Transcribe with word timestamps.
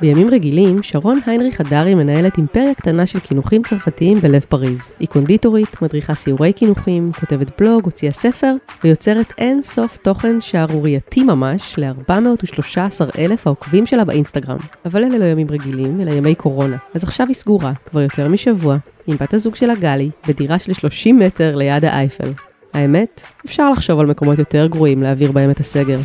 בימים 0.00 0.30
רגילים, 0.30 0.82
שרון 0.82 1.20
היינריך 1.26 1.60
הדרי 1.60 1.94
מנהלת 1.94 2.36
אימפריה 2.36 2.74
קטנה 2.74 3.06
של 3.06 3.18
קינוחים 3.18 3.62
צרפתיים 3.62 4.18
בלב 4.20 4.44
פריז. 4.48 4.92
היא 5.00 5.08
קונדיטורית, 5.08 5.82
מדריכה 5.82 6.14
סיורי 6.14 6.52
קינוחים, 6.52 7.10
כותבת 7.20 7.60
בלוג, 7.60 7.84
הוציאה 7.84 8.12
ספר, 8.12 8.54
ויוצרת 8.84 9.32
אין 9.38 9.62
סוף 9.62 9.96
תוכן 9.96 10.40
שערורייתי 10.40 11.22
ממש 11.22 11.74
ל-413 11.78 13.18
אלף 13.18 13.46
העוקבים 13.46 13.86
שלה 13.86 14.04
באינסטגרם. 14.04 14.56
אבל 14.84 15.04
אלה 15.04 15.18
לא 15.18 15.24
ימים 15.24 15.46
רגילים, 15.50 16.00
אלא 16.00 16.10
ימי 16.10 16.34
קורונה. 16.34 16.76
אז 16.94 17.04
עכשיו 17.04 17.26
היא 17.26 17.36
סגורה, 17.36 17.72
כבר 17.86 18.00
יותר 18.00 18.28
משבוע, 18.28 18.76
עם 19.06 19.16
בת 19.20 19.34
הזוג 19.34 19.54
שלה 19.54 19.74
גלי, 19.74 20.10
בדירה 20.28 20.58
של 20.58 20.72
30 20.72 21.18
מטר 21.18 21.56
ליד 21.56 21.84
האייפל. 21.84 22.32
האמת, 22.74 23.20
אפשר 23.46 23.70
לחשוב 23.70 24.00
על 24.00 24.06
מקומות 24.06 24.38
יותר 24.38 24.66
גרועים 24.66 25.02
להעביר 25.02 25.32
בהם 25.32 25.50
את 25.50 25.60
הסגר. 25.60 25.98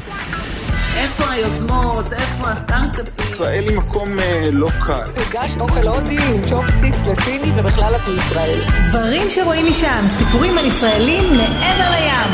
איפה 0.98 1.24
היוזמות? 1.32 2.14
איפה? 2.14 2.73
ישראל 3.34 3.70
היא 3.70 3.78
מקום 3.78 4.20
אה, 4.20 4.50
לא 4.52 4.70
קל. 4.86 4.94
הגש 4.94 5.52
אוכל 5.60 5.88
הודי 5.88 6.16
עם 6.16 6.42
צ'ופסטיק 6.42 6.96
לסיני 7.12 7.60
ובכלל 7.60 7.92
את 7.96 8.08
מישראל. 8.14 8.60
דברים 8.90 9.22
שרואים 9.30 9.66
משם, 9.66 10.06
סיפורים 10.18 10.58
על 10.58 10.66
ישראלים 10.66 11.24
מעבר 11.30 11.92
לים. 11.92 12.32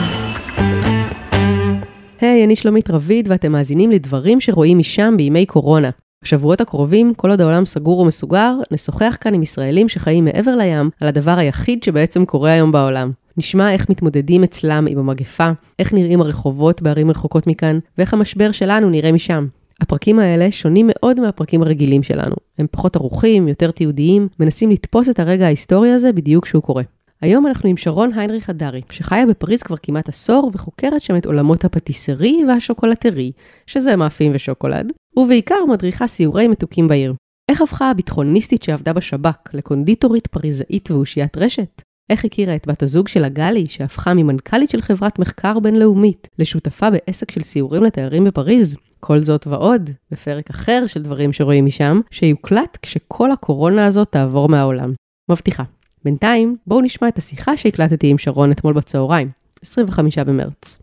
היי, 2.21 2.45
אני 2.45 2.55
שלומית 2.55 2.90
רביד 2.90 3.27
ואתם 3.31 3.52
מאזינים 3.52 3.91
לדברים 3.91 4.40
שרואים 4.41 4.77
משם 4.77 5.13
בימי 5.17 5.45
קורונה. 5.45 5.90
בשבועות 6.23 6.62
הקרובים, 6.62 7.13
כל 7.13 7.29
עוד 7.29 7.41
העולם 7.41 7.66
סגור 7.66 7.99
ומסוגר, 7.99 8.54
נשוחח 8.71 9.18
כאן 9.21 9.34
עם 9.34 9.43
ישראלים 9.43 9.90
שחיים 9.90 10.26
מעבר 10.26 10.55
לים 10.55 10.90
על 11.02 11.07
הדבר 11.07 11.38
היחיד 11.38 11.84
שבעצם 11.84 12.26
קורה 12.26 12.52
היום 12.52 12.71
בעולם. 12.71 13.12
נשמע 13.38 13.73
איך 13.73 13.90
מתמודדים 13.90 14.43
אצלם 14.43 14.85
עם 14.90 14.98
המגפה, 14.98 15.52
איך 15.79 15.93
נראים 15.93 16.21
הרחובות 16.21 16.81
בערים 16.81 17.09
רחוקות 17.09 17.48
מכאן, 17.48 17.79
ואיך 17.98 18.13
המשבר 18.13 18.52
שלנו 18.52 18.90
נראה 18.90 19.12
משם. 19.12 19.48
הפרקים 19.81 20.19
האלה 20.19 20.51
שונים 20.51 20.89
מאוד 20.89 21.19
מהפרקים 21.19 21.61
הרגילים 21.61 22.03
שלנו. 22.03 22.35
הם 22.57 22.67
פחות 22.71 22.95
ערוכים, 22.95 23.47
יותר 23.47 23.71
תיעודיים, 23.71 24.27
מנסים 24.39 24.70
לתפוס 24.70 25.09
את 25.09 25.20
הרגע 25.20 25.45
ההיסטורי 25.45 25.91
הזה 25.91 26.12
בדיוק 26.12 26.43
כשהוא 26.43 26.63
קורה. 26.63 26.84
היום 27.21 27.48
אנחנו 27.48 27.70
עם 27.70 27.77
שרון 27.77 28.12
היינריך 28.15 28.49
הדרי, 28.49 28.81
שחיה 28.89 29.26
בפריז 29.26 29.63
כבר 29.63 29.77
כמעט 29.77 30.09
עשור 30.09 30.51
וחוקרת 30.54 31.01
שם 31.01 31.15
את 31.17 31.26
עולמות 31.26 31.65
הפטיסרי 31.65 32.43
והשוקולטרי, 32.48 33.31
שזה 33.67 33.95
מאפים 33.95 34.31
ושוקולד, 34.35 34.91
ובעיקר 35.17 35.65
מדריכה 35.70 36.07
סיורי 36.07 36.48
מתוקים 36.48 36.87
בעיר. 36.87 37.13
איך 37.51 37.61
הפכה 37.61 37.91
הביטחוניסטית 37.91 38.63
שעבדה 38.63 38.93
בשב"כ 38.93 39.54
לקונדיטורית 39.54 40.27
פריזאית 40.27 40.91
ואושיית 40.91 41.37
רשת? 41.37 41.82
איך 42.10 42.26
הכירה 42.26 42.55
את 42.55 42.68
בת 42.68 42.84
הזוג 42.84 43.07
שלה 43.07 43.29
גלי, 43.29 43.65
שהפכה 43.65 44.13
ממנכ"לית 44.13 44.70
של 44.70 44.82
חברת 44.82 45.20
מחקר 45.20 45.60
בינלאומית 45.60 46.27
לשותפה 46.40 46.90
בעסק 46.90 47.32
של 47.32 47.41
סיורים 47.41 47.84
לתיירים 47.84 48.24
בפריז? 48.24 48.77
כל 48.99 49.24
זאת 49.24 49.48
ועוד, 49.48 49.90
בפרק 50.12 50.49
אחר 50.49 50.84
של 50.88 51.01
דברים 51.01 51.34
שרואים 51.34 51.66
משם, 51.66 52.01
שיוקלט 52.12 52.77
כשכל 52.82 53.32
הקורונה 53.32 53.85
הזאת 53.85 54.12
תעבור 54.12 54.49
מהעולם. 54.49 54.93
מבטיחה. 55.29 55.63
בינתיים, 56.05 56.57
בואו 56.68 56.82
נשמע 56.82 57.07
את 57.07 57.18
השיחה 57.18 57.57
שהקלטתי 57.57 58.07
עם 58.07 58.18
שרון 58.18 58.51
אתמול 58.51 58.73
בצהריים, 58.73 59.29
25 59.62 60.18
במרץ. 60.18 60.79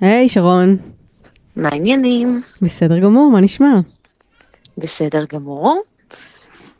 היי, 0.00 0.26
hey, 0.26 0.28
שרון. 0.28 0.76
מה 1.56 1.68
העניינים? 1.68 2.42
בסדר 2.62 2.98
גמור, 2.98 3.30
מה 3.32 3.40
נשמע? 3.40 3.80
בסדר 4.78 5.24
גמור. 5.24 5.82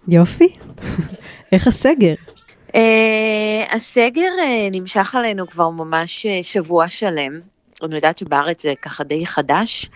יופי. 0.08 0.48
איך 1.52 1.66
הסגר? 1.66 2.14
Uh, 2.68 2.74
הסגר 3.70 4.30
uh, 4.38 4.72
נמשך 4.72 5.14
עלינו 5.14 5.46
כבר 5.46 5.70
ממש 5.70 6.26
uh, 6.26 6.44
שבוע 6.46 6.88
שלם. 6.88 7.40
אני 7.82 7.94
יודעת 7.96 8.18
שבארץ 8.18 8.62
זה 8.62 8.72
ככה 8.82 9.04
די 9.04 9.26
חדש, 9.26 9.88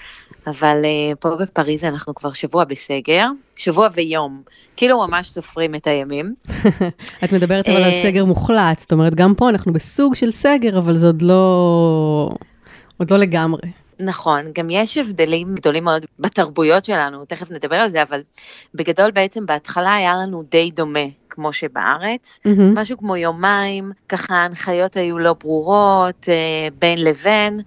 אבל 0.47 0.83
uh, 0.83 1.17
פה 1.17 1.37
בפריז 1.37 1.85
אנחנו 1.85 2.15
כבר 2.15 2.33
שבוע 2.33 2.65
בסגר, 2.65 3.27
שבוע 3.57 3.89
ויום, 3.95 4.43
כאילו 4.77 5.07
ממש 5.07 5.29
סופרים 5.29 5.75
את 5.75 5.87
הימים. 5.87 6.35
את 7.25 7.33
מדברת 7.33 7.69
אבל 7.69 7.83
על 7.83 8.03
סגר 8.03 8.25
מוחלט, 8.25 8.79
זאת 8.79 8.92
אומרת, 8.92 9.14
גם 9.14 9.35
פה 9.35 9.48
אנחנו 9.48 9.73
בסוג 9.73 10.14
של 10.14 10.30
סגר, 10.30 10.79
אבל 10.79 10.97
זה 10.97 11.07
עוד 11.07 11.23
לא, 11.23 12.30
עוד 12.97 13.11
לא 13.11 13.17
לגמרי. 13.17 13.86
נכון, 14.01 14.45
גם 14.52 14.67
יש 14.70 14.98
הבדלים 14.98 15.55
גדולים 15.55 15.84
מאוד 15.84 16.07
בתרבויות 16.18 16.84
שלנו, 16.84 17.24
תכף 17.24 17.51
נדבר 17.51 17.77
על 17.77 17.90
זה, 17.90 18.02
אבל 18.02 18.23
בגדול 18.74 19.11
בעצם 19.11 19.46
בהתחלה 19.46 19.95
היה 19.95 20.17
לנו 20.17 20.42
די 20.51 20.70
דומה, 20.70 21.07
כמו 21.30 21.52
שבארץ, 21.52 22.40
mm-hmm. 22.46 22.61
משהו 22.74 22.98
כמו 22.98 23.17
יומיים, 23.17 23.92
ככה 24.08 24.35
ההנחיות 24.35 24.96
היו 24.96 25.18
לא 25.18 25.33
ברורות 25.33 26.29
אה, 26.29 26.68
בין 26.79 27.05
לבין, 27.05 27.61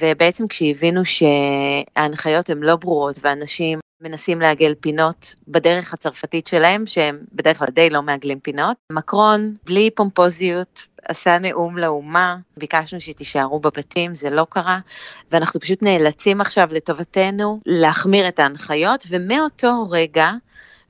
ובעצם 0.00 0.46
כשהבינו 0.48 1.02
שההנחיות 1.04 2.50
הן 2.50 2.62
לא 2.62 2.76
ברורות 2.76 3.18
ואנשים 3.22 3.78
מנסים 4.00 4.40
לעגל 4.40 4.74
פינות 4.80 5.34
בדרך 5.48 5.94
הצרפתית 5.94 6.46
שלהם, 6.46 6.86
שהם 6.86 7.18
בדרך 7.32 7.58
כלל 7.58 7.68
די 7.70 7.90
לא 7.90 8.02
מעגלים 8.02 8.40
פינות, 8.40 8.76
מקרון, 8.92 9.54
בלי 9.66 9.90
פומפוזיות, 9.90 10.86
עשה 11.08 11.38
נאום 11.38 11.78
לאומה, 11.78 12.36
ביקשנו 12.56 13.00
שתישארו 13.00 13.60
בבתים, 13.60 14.14
זה 14.14 14.30
לא 14.30 14.46
קרה, 14.50 14.78
ואנחנו 15.32 15.60
פשוט 15.60 15.82
נאלצים 15.82 16.40
עכשיו 16.40 16.68
לטובתנו 16.72 17.60
להחמיר 17.66 18.28
את 18.28 18.38
ההנחיות, 18.38 19.04
ומאותו 19.08 19.90
רגע, 19.90 20.30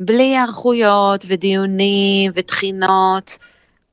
בלי 0.01 0.23
היערכויות 0.23 1.25
ודיונים 1.29 2.33
ותחינות, 2.35 3.39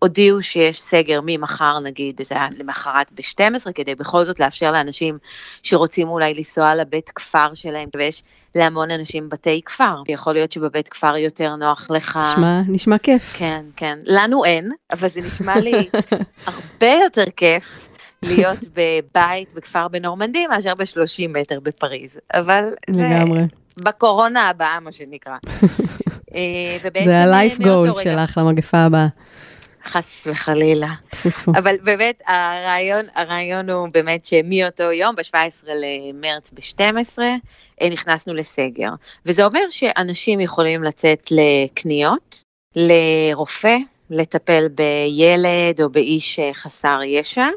הודיעו 0.04 0.44
שיש 0.44 0.82
סגר 0.82 1.20
ממחר 1.26 1.80
נגיד, 1.80 2.22
זה 2.24 2.36
היה 2.36 2.48
למחרת 2.58 3.12
ב-12, 3.12 3.72
כדי 3.76 3.96
בכל 3.96 4.26
זאת 4.26 4.40
לאפשר 4.40 4.72
לאנשים 4.72 5.18
שרוצים 5.64 6.08
אולי 6.08 6.34
לנסוע 6.34 6.76
לבית 6.76 7.10
כפר 7.10 7.54
שלהם, 7.54 7.90
ויש 7.98 8.24
להמון 8.56 8.92
אנשים 8.92 9.30
בתי 9.30 9.62
כפר, 9.66 9.96
יכול 10.08 10.34
להיות 10.34 10.52
שבבית 10.52 10.90
כפר 10.90 11.18
יותר 11.18 11.56
נוח 11.56 11.88
לך. 11.92 12.20
נשמע, 12.32 12.62
נשמע 12.68 12.98
כיף. 12.98 13.34
כן, 13.38 13.66
כן, 13.76 14.00
לנו 14.06 14.46
אין, 14.46 14.72
אבל 14.92 15.10
זה 15.10 15.22
נשמע 15.22 15.60
לי 15.60 15.90
הרבה 16.48 16.94
יותר 17.04 17.30
כיף. 17.36 17.90
להיות 18.24 18.66
בבית 18.74 19.54
בכפר 19.54 19.88
בנורמנדי 19.88 20.48
מאשר 20.48 20.76
ב-30 20.76 21.28
מטר 21.30 21.60
בפריז, 21.60 22.20
אבל 22.34 22.64
לגמרי. 22.88 23.40
זה 23.76 23.84
בקורונה 23.84 24.50
הבאה 24.50 24.80
מה 24.80 24.92
שנקרא. 24.92 25.38
אה, 26.36 26.78
זה 27.06 27.18
ה-life 27.18 27.62
goals 27.62 28.04
שלך 28.04 28.38
למגפה 28.38 28.78
הבאה. 28.78 29.08
חס 29.94 30.28
וחלילה. 30.32 30.94
אבל 31.60 31.76
באמת 31.84 32.22
הרעיון, 32.28 33.06
הרעיון 33.16 33.70
הוא 33.70 33.88
באמת 33.92 34.26
שמאותו 34.26 34.92
יום, 34.92 35.16
ב-17 35.16 35.68
למרץ 35.68 36.52
ב-12, 36.52 37.20
אה, 37.82 37.90
נכנסנו 37.90 38.34
לסגר. 38.34 38.90
וזה 39.26 39.46
אומר 39.46 39.70
שאנשים 39.70 40.40
יכולים 40.40 40.84
לצאת 40.84 41.32
לקניות, 41.32 42.44
לרופא, 42.76 43.78
לטפל 44.10 44.68
בילד 44.68 45.82
או 45.82 45.90
באיש 45.90 46.40
חסר 46.54 47.00
ישע, 47.06 47.48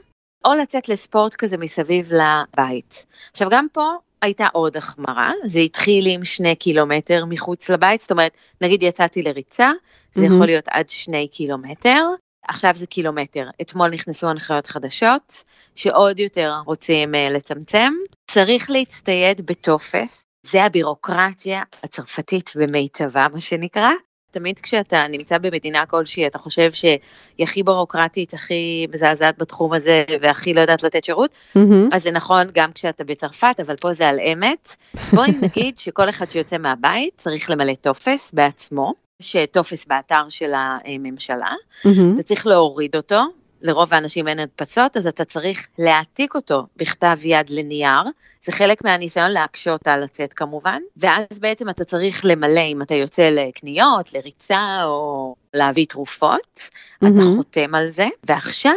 או 0.45 0.55
לצאת 0.55 0.89
לספורט 0.89 1.35
כזה 1.35 1.57
מסביב 1.57 2.13
לבית. 2.13 3.07
עכשיו 3.33 3.49
גם 3.51 3.67
פה 3.73 3.93
הייתה 4.23 4.47
עוד 4.53 4.77
החמרה, 4.77 5.33
זה 5.45 5.59
התחיל 5.59 6.07
עם 6.07 6.25
שני 6.25 6.55
קילומטר 6.55 7.25
מחוץ 7.25 7.71
לבית, 7.71 8.01
זאת 8.01 8.11
אומרת, 8.11 8.33
נגיד 8.61 8.83
יצאתי 8.83 9.23
לריצה, 9.23 9.73
זה 10.15 10.23
mm-hmm. 10.23 10.27
יכול 10.27 10.47
להיות 10.47 10.65
עד 10.71 10.89
שני 10.89 11.29
קילומטר, 11.29 12.03
עכשיו 12.49 12.73
זה 12.75 12.87
קילומטר. 12.87 13.45
אתמול 13.61 13.91
נכנסו 13.91 14.31
הנחיות 14.31 14.67
חדשות, 14.67 15.45
שעוד 15.75 16.21
יותר 16.21 16.53
רוצים 16.67 17.15
uh, 17.15 17.33
לצמצם. 17.33 17.93
צריך 18.31 18.71
להצטייד 18.71 19.47
בטופס, 19.47 20.27
זה 20.43 20.65
הבירוקרטיה 20.65 21.63
הצרפתית 21.83 22.53
במיטבה, 22.57 23.27
מה 23.33 23.41
שנקרא. 23.41 23.91
תמיד 24.31 24.59
כשאתה 24.59 25.09
נמצא 25.09 25.39
במדינה 25.39 25.87
כלשהי, 25.87 26.27
אתה 26.27 26.39
חושב 26.39 26.73
שהיא 26.73 26.99
הכי 27.41 27.63
בירוקרטית, 27.63 28.35
הכי 28.35 28.87
מזעזעת 28.95 29.39
בתחום 29.39 29.73
הזה, 29.73 30.05
והכי 30.21 30.55
לא 30.55 30.61
יודעת 30.61 30.83
לתת 30.83 31.05
שירות, 31.05 31.31
mm-hmm. 31.31 31.61
אז 31.93 32.03
זה 32.03 32.11
נכון 32.11 32.47
גם 32.55 32.73
כשאתה 32.73 33.05
בצרפת, 33.05 33.61
אבל 33.61 33.77
פה 33.77 33.93
זה 33.93 34.09
על 34.09 34.21
אמת. 34.33 34.77
בואי 35.13 35.31
נגיד 35.43 35.79
שכל 35.79 36.09
אחד 36.09 36.31
שיוצא 36.31 36.59
מהבית 36.59 37.13
צריך 37.17 37.51
למלא 37.51 37.75
טופס 37.75 38.33
בעצמו. 38.33 39.06
יש 39.21 39.37
טופס 39.53 39.87
באתר 39.87 40.29
של 40.29 40.53
הממשלה, 40.55 41.53
mm-hmm. 41.83 42.15
אתה 42.15 42.23
צריך 42.23 42.47
להוריד 42.47 42.97
אותו, 42.97 43.23
לרוב 43.63 43.95
האנשים 43.95 44.29
אין 44.29 44.39
הדפסות, 44.39 44.97
אז 44.97 45.07
אתה 45.07 45.25
צריך 45.25 45.67
להעתיק 45.79 46.35
אותו 46.35 46.67
בכתב 46.77 47.17
יד 47.23 47.51
לנייר, 47.51 48.03
זה 48.45 48.53
חלק 48.53 48.85
מהניסיון 48.85 49.31
להקשות 49.31 49.89
על 49.89 50.05
לצאת 50.05 50.33
כמובן, 50.33 50.81
ואז 50.97 51.39
בעצם 51.41 51.69
אתה 51.69 51.85
צריך 51.85 52.25
למלא 52.25 52.61
אם 52.61 52.83
אתה 52.83 52.95
יוצא 52.95 53.29
לקניות, 53.29 54.13
לריצה 54.13 54.81
או 54.85 55.35
להביא 55.55 55.87
תרופות, 55.87 56.59
mm-hmm. 56.59 57.09
אתה 57.09 57.23
חותם 57.37 57.75
על 57.75 57.91
זה, 57.91 58.07
ועכשיו 58.25 58.73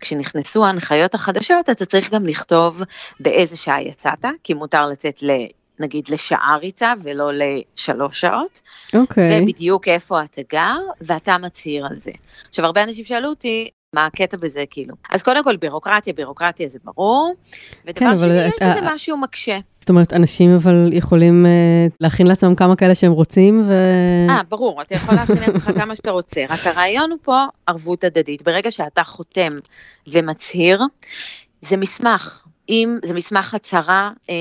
כשנכנסו 0.00 0.66
ההנחיות 0.66 1.14
החדשות, 1.14 1.70
אתה 1.70 1.86
צריך 1.86 2.12
גם 2.12 2.26
לכתוב 2.26 2.82
באיזה 3.20 3.56
שעה 3.56 3.82
יצאת, 3.82 4.24
כי 4.44 4.54
מותר 4.54 4.86
לצאת 4.86 5.22
ל... 5.22 5.30
נגיד 5.82 6.08
לשעה 6.08 6.56
ריצה 6.60 6.92
ולא 7.02 7.30
לשלוש 7.34 8.20
שעות. 8.20 8.60
אוקיי. 8.94 9.38
Okay. 9.38 9.42
ובדיוק 9.42 9.88
איפה 9.88 10.24
אתה 10.24 10.42
גר, 10.52 10.78
ואתה 11.00 11.38
מצהיר 11.38 11.86
על 11.86 11.94
זה. 11.94 12.10
עכשיו, 12.48 12.64
הרבה 12.64 12.82
אנשים 12.82 13.04
שאלו 13.04 13.28
אותי, 13.28 13.68
מה 13.94 14.06
הקטע 14.06 14.36
בזה 14.36 14.64
כאילו. 14.70 14.94
אז 15.10 15.22
קודם 15.22 15.44
כל 15.44 15.56
בירוקרטיה, 15.56 16.12
בירוקרטיה 16.12 16.68
זה 16.68 16.78
ברור, 16.84 17.34
ודבר 17.86 18.00
כן, 18.00 18.18
שני, 18.18 18.46
יש 18.46 18.52
בזה 18.62 18.80
משהו 18.94 19.16
מקשה. 19.16 19.58
זאת 19.80 19.88
אומרת, 19.88 20.12
אנשים 20.12 20.54
אבל 20.54 20.90
יכולים 20.92 21.46
אה, 21.46 21.50
להכין 22.00 22.26
לעצמם 22.26 22.54
כמה 22.54 22.76
כאלה 22.76 22.94
שהם 22.94 23.12
רוצים, 23.12 23.68
ו... 23.68 23.72
אה, 24.30 24.40
ברור, 24.48 24.82
אתה 24.82 24.94
יכול 24.94 25.14
להכין 25.14 25.36
לעצמך 25.36 25.70
כמה 25.80 25.96
שאתה 25.96 26.10
רוצה, 26.10 26.44
רק 26.48 26.66
הרעיון 26.66 27.10
הוא 27.10 27.18
פה 27.22 27.44
ערבות 27.66 28.04
הדדית. 28.04 28.42
ברגע 28.42 28.70
שאתה 28.70 29.04
חותם 29.04 29.52
ומצהיר, 30.06 30.82
זה 31.60 31.76
מסמך. 31.76 32.41
אם 32.68 32.98
זה 33.04 33.14
מסמך 33.14 33.54
הצהרה, 33.54 34.10
אה, 34.30 34.34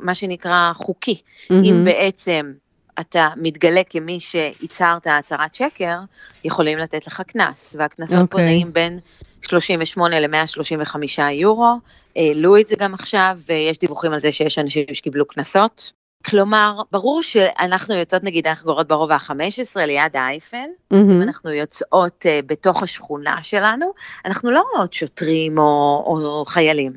מה 0.00 0.14
שנקרא 0.14 0.72
חוקי. 0.72 1.20
מהמם. 1.50 1.64
אם 1.64 1.84
בעצם 1.84 2.52
אתה 3.00 3.28
מתגלה 3.36 3.82
כמי 3.90 4.20
שהצהרת 4.20 5.06
הצהרת 5.06 5.54
שקר, 5.54 5.98
יכולים 6.44 6.78
לתת 6.78 7.06
לך 7.06 7.20
קנס, 7.20 7.76
והקנסות 7.78 8.18
פה 8.18 8.22
אוקיי. 8.22 8.44
נעים 8.44 8.72
בין 8.72 8.98
38 9.42 10.20
ל-135 10.20 11.22
יורו, 11.32 11.74
העלו 12.16 12.56
את 12.56 12.68
זה 12.68 12.76
גם 12.78 12.94
עכשיו, 12.94 13.38
ויש 13.46 13.78
דיווחים 13.78 14.12
על 14.12 14.18
זה 14.18 14.32
שיש 14.32 14.58
אנשים 14.58 14.84
שקיבלו 14.92 15.26
קנסות. 15.26 15.92
כלומר, 16.26 16.82
ברור 16.92 17.22
שאנחנו 17.22 17.94
יוצאות, 17.94 18.24
נגיד, 18.24 18.46
אנחנו 18.46 18.72
גרות 18.72 18.88
ברובע 18.88 19.14
ה-15 19.14 19.80
ליד 19.86 20.16
האייפל, 20.16 20.66
מהמם. 20.90 21.10
אם 21.10 21.22
אנחנו 21.22 21.50
יוצאות 21.50 22.26
uh, 22.26 22.46
בתוך 22.46 22.82
השכונה 22.82 23.42
שלנו, 23.42 23.86
אנחנו 24.24 24.50
לא 24.50 24.64
רואות 24.74 24.94
שוטרים 24.94 25.58
או, 25.58 26.04
או 26.06 26.44
חיילים. 26.46 26.92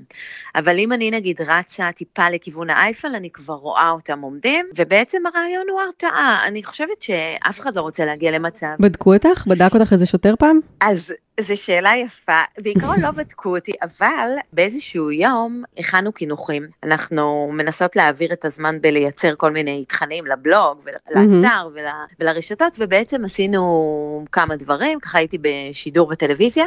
אבל 0.56 0.80
אם 0.80 0.94
אני 0.94 1.12
נגיד 1.12 1.42
רצה 1.42 1.90
טיפה 1.96 2.30
לכיוון 2.30 2.70
האייפל, 2.70 3.16
אני 3.16 3.30
כבר 3.30 3.54
רואה 3.54 3.90
אותם 3.90 4.22
עומדים, 4.22 4.66
ובעצם 4.76 5.22
הרעיון 5.26 5.66
הוא 5.70 5.82
הרתעה. 5.82 6.40
אני 6.48 6.64
חושבת 6.64 7.02
שאף 7.02 7.60
אחד 7.60 7.76
לא 7.76 7.82
רוצה 7.82 8.06
להגיע 8.06 8.32
למצב. 8.32 8.68
בדקו 8.80 9.14
אותך? 9.14 9.48
בדק 9.48 9.74
אותך 9.74 9.94
איזה 9.94 10.06
שוטר 10.06 10.34
פעם? 10.40 10.60
אז 10.82 11.14
זו 11.42 11.58
שאלה 11.58 11.96
יפה, 11.96 12.42
בעיקרון 12.58 13.00
לא 13.00 13.12
בדקו 13.12 13.56
אותי, 13.56 13.72
אבל 13.82 14.30
באיזשהו 14.54 15.12
יום 15.12 15.64
הכנו 15.78 16.12
קינוחים. 16.12 16.68
אנחנו 16.84 17.50
מנסות 17.54 17.96
להעביר 17.96 18.34
את 18.34 18.46
הזמן 18.46 18.82
בלייצר 18.82 19.36
כל 19.36 19.52
מיני 19.52 19.86
תכנים 19.88 20.26
לבלוג 20.26 20.82
ולאתר 20.84 21.70
ול, 21.74 21.86
ולרשתות, 22.20 22.76
ובעצם 22.80 23.26
עשינו 23.26 24.26
כמה 24.32 24.56
דברים, 24.56 25.00
ככה 25.00 25.18
הייתי 25.18 25.38
בשידור 25.42 26.10
בטלוויזיה. 26.10 26.66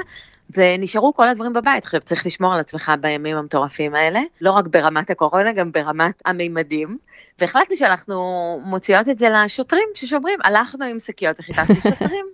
ונשארו 0.50 1.14
כל 1.14 1.28
הדברים 1.28 1.52
בבית. 1.52 1.84
עכשיו 1.84 2.00
צריך 2.00 2.26
לשמור 2.26 2.54
על 2.54 2.60
עצמך 2.60 2.92
בימים 3.00 3.36
המטורפים 3.36 3.94
האלה, 3.94 4.20
לא 4.40 4.50
רק 4.50 4.66
ברמת 4.66 5.10
הקורונה, 5.10 5.52
גם 5.52 5.72
ברמת 5.72 6.22
המימדים. 6.24 6.98
והחלטנו 7.38 7.76
שאנחנו 7.76 8.60
מוציאות 8.64 9.08
את 9.08 9.18
זה 9.18 9.28
לשוטרים 9.30 9.88
ששומרים, 9.94 10.38
הלכנו 10.44 10.84
עם 10.84 11.00
שקיות 11.00 11.40
וחיפשנו 11.40 11.76
שוטרים. 11.82 12.26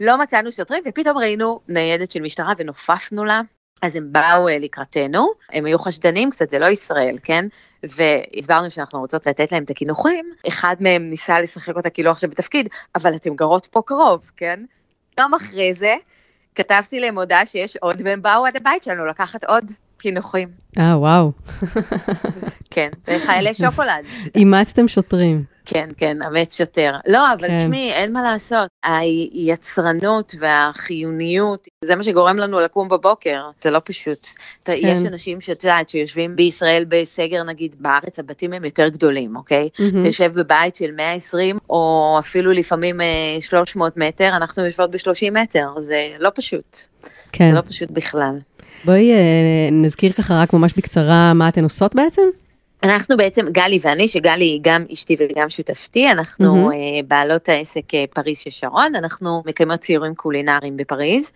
לא 0.00 0.18
מצאנו 0.18 0.52
שוטרים, 0.52 0.82
ופתאום 0.88 1.18
ראינו 1.18 1.60
ניידת 1.68 2.10
של 2.10 2.20
משטרה 2.20 2.52
ונופפנו 2.58 3.24
לה. 3.24 3.40
אז 3.82 3.96
הם 3.96 4.08
באו 4.12 4.48
אה, 4.48 4.58
לקראתנו, 4.58 5.30
הם 5.52 5.64
היו 5.64 5.78
חשדנים 5.78 6.30
קצת, 6.30 6.50
זה 6.50 6.58
לא 6.58 6.66
ישראל, 6.66 7.16
כן? 7.22 7.44
והסברנו 7.82 8.70
שאנחנו 8.70 9.00
רוצות 9.00 9.26
לתת 9.26 9.52
להם 9.52 9.62
את 9.62 9.70
הקינוחים, 9.70 10.32
אחד 10.48 10.76
מהם 10.80 11.02
ניסה 11.02 11.40
לשחק 11.40 11.76
אותה 11.76 11.90
כאילו 11.90 12.10
עכשיו 12.10 12.30
בתפקיד, 12.30 12.68
אבל 12.94 13.14
אתם 13.14 13.34
גרות 13.34 13.66
פה 13.66 13.82
קרוב, 13.86 14.30
כן? 14.36 14.64
יום 15.20 15.34
אחרי 15.34 15.74
זה, 15.74 15.94
כתבתי 16.54 17.00
להם 17.00 17.18
הודעה 17.18 17.46
שיש 17.46 17.76
עוד, 17.76 18.00
והם 18.04 18.22
באו 18.22 18.46
עד 18.46 18.56
הבית 18.56 18.82
שלנו 18.82 19.06
לקחת 19.06 19.44
עוד 19.44 19.64
קינוחים. 19.98 20.48
אה, 20.78 20.98
וואו. 20.98 21.32
כן, 22.70 22.88
חיילי 23.26 23.54
שוקולד. 23.54 24.04
אימצתם 24.34 24.88
שוטרים. 24.88 25.44
כן, 25.64 25.90
כן, 25.96 26.22
אמץ 26.22 26.58
שוטר. 26.58 26.96
לא, 27.06 27.32
אבל 27.32 27.48
כן. 27.48 27.56
תשמעי, 27.58 27.92
אין 27.92 28.12
מה 28.12 28.22
לעשות. 28.22 28.68
היצרנות 28.84 30.34
והחיוניות, 30.38 31.68
זה 31.84 31.96
מה 31.96 32.02
שגורם 32.02 32.36
לנו 32.36 32.60
לקום 32.60 32.88
בבוקר, 32.88 33.42
זה 33.62 33.70
לא 33.70 33.80
פשוט. 33.84 34.26
כן. 34.64 34.72
יש 34.78 35.00
אנשים 35.00 35.40
שאת 35.40 35.64
יודעת, 35.64 35.88
שיושבים 35.88 36.36
בישראל 36.36 36.84
בסגר, 36.88 37.42
נגיד 37.42 37.76
בארץ, 37.78 38.18
הבתים 38.18 38.52
הם 38.52 38.64
יותר 38.64 38.88
גדולים, 38.88 39.36
אוקיי? 39.36 39.68
מהמם. 39.78 39.98
אתה 39.98 40.06
יושב 40.06 40.32
בבית 40.34 40.74
של 40.74 40.90
120, 40.96 41.58
או 41.70 42.16
אפילו 42.18 42.52
לפעמים 42.52 43.00
אה, 43.00 43.06
300 43.40 43.96
מטר, 43.96 44.36
אנחנו 44.36 44.64
יושבות 44.64 44.90
ב-30 44.90 45.30
מטר, 45.32 45.66
זה 45.80 46.08
לא 46.18 46.30
פשוט. 46.34 46.78
כן. 47.32 47.50
זה 47.50 47.56
לא 47.56 47.60
פשוט 47.60 47.90
בכלל. 47.90 48.38
בואי 48.84 49.12
אה, 49.12 49.68
נזכיר 49.72 50.12
ככה 50.12 50.42
רק 50.42 50.52
ממש 50.52 50.72
בקצרה 50.76 51.34
מה 51.34 51.48
אתן 51.48 51.64
עושות 51.64 51.94
בעצם. 51.94 52.22
אנחנו 52.82 53.16
בעצם, 53.16 53.46
גלי 53.52 53.78
ואני, 53.82 54.08
שגלי 54.08 54.44
היא 54.44 54.60
גם 54.62 54.84
אשתי 54.92 55.16
וגם 55.18 55.50
שותפתי, 55.50 56.10
אנחנו 56.10 56.70
mm-hmm. 56.70 57.02
בעלות 57.08 57.48
העסק 57.48 57.94
אה, 57.94 58.04
פריז 58.14 58.38
של 58.38 58.50
שרון, 58.50 58.94
אנחנו 58.94 59.42
מקיימות 59.46 59.80
ציורים 59.80 60.14
קולינריים 60.14 60.76
בפריז. 60.76 61.32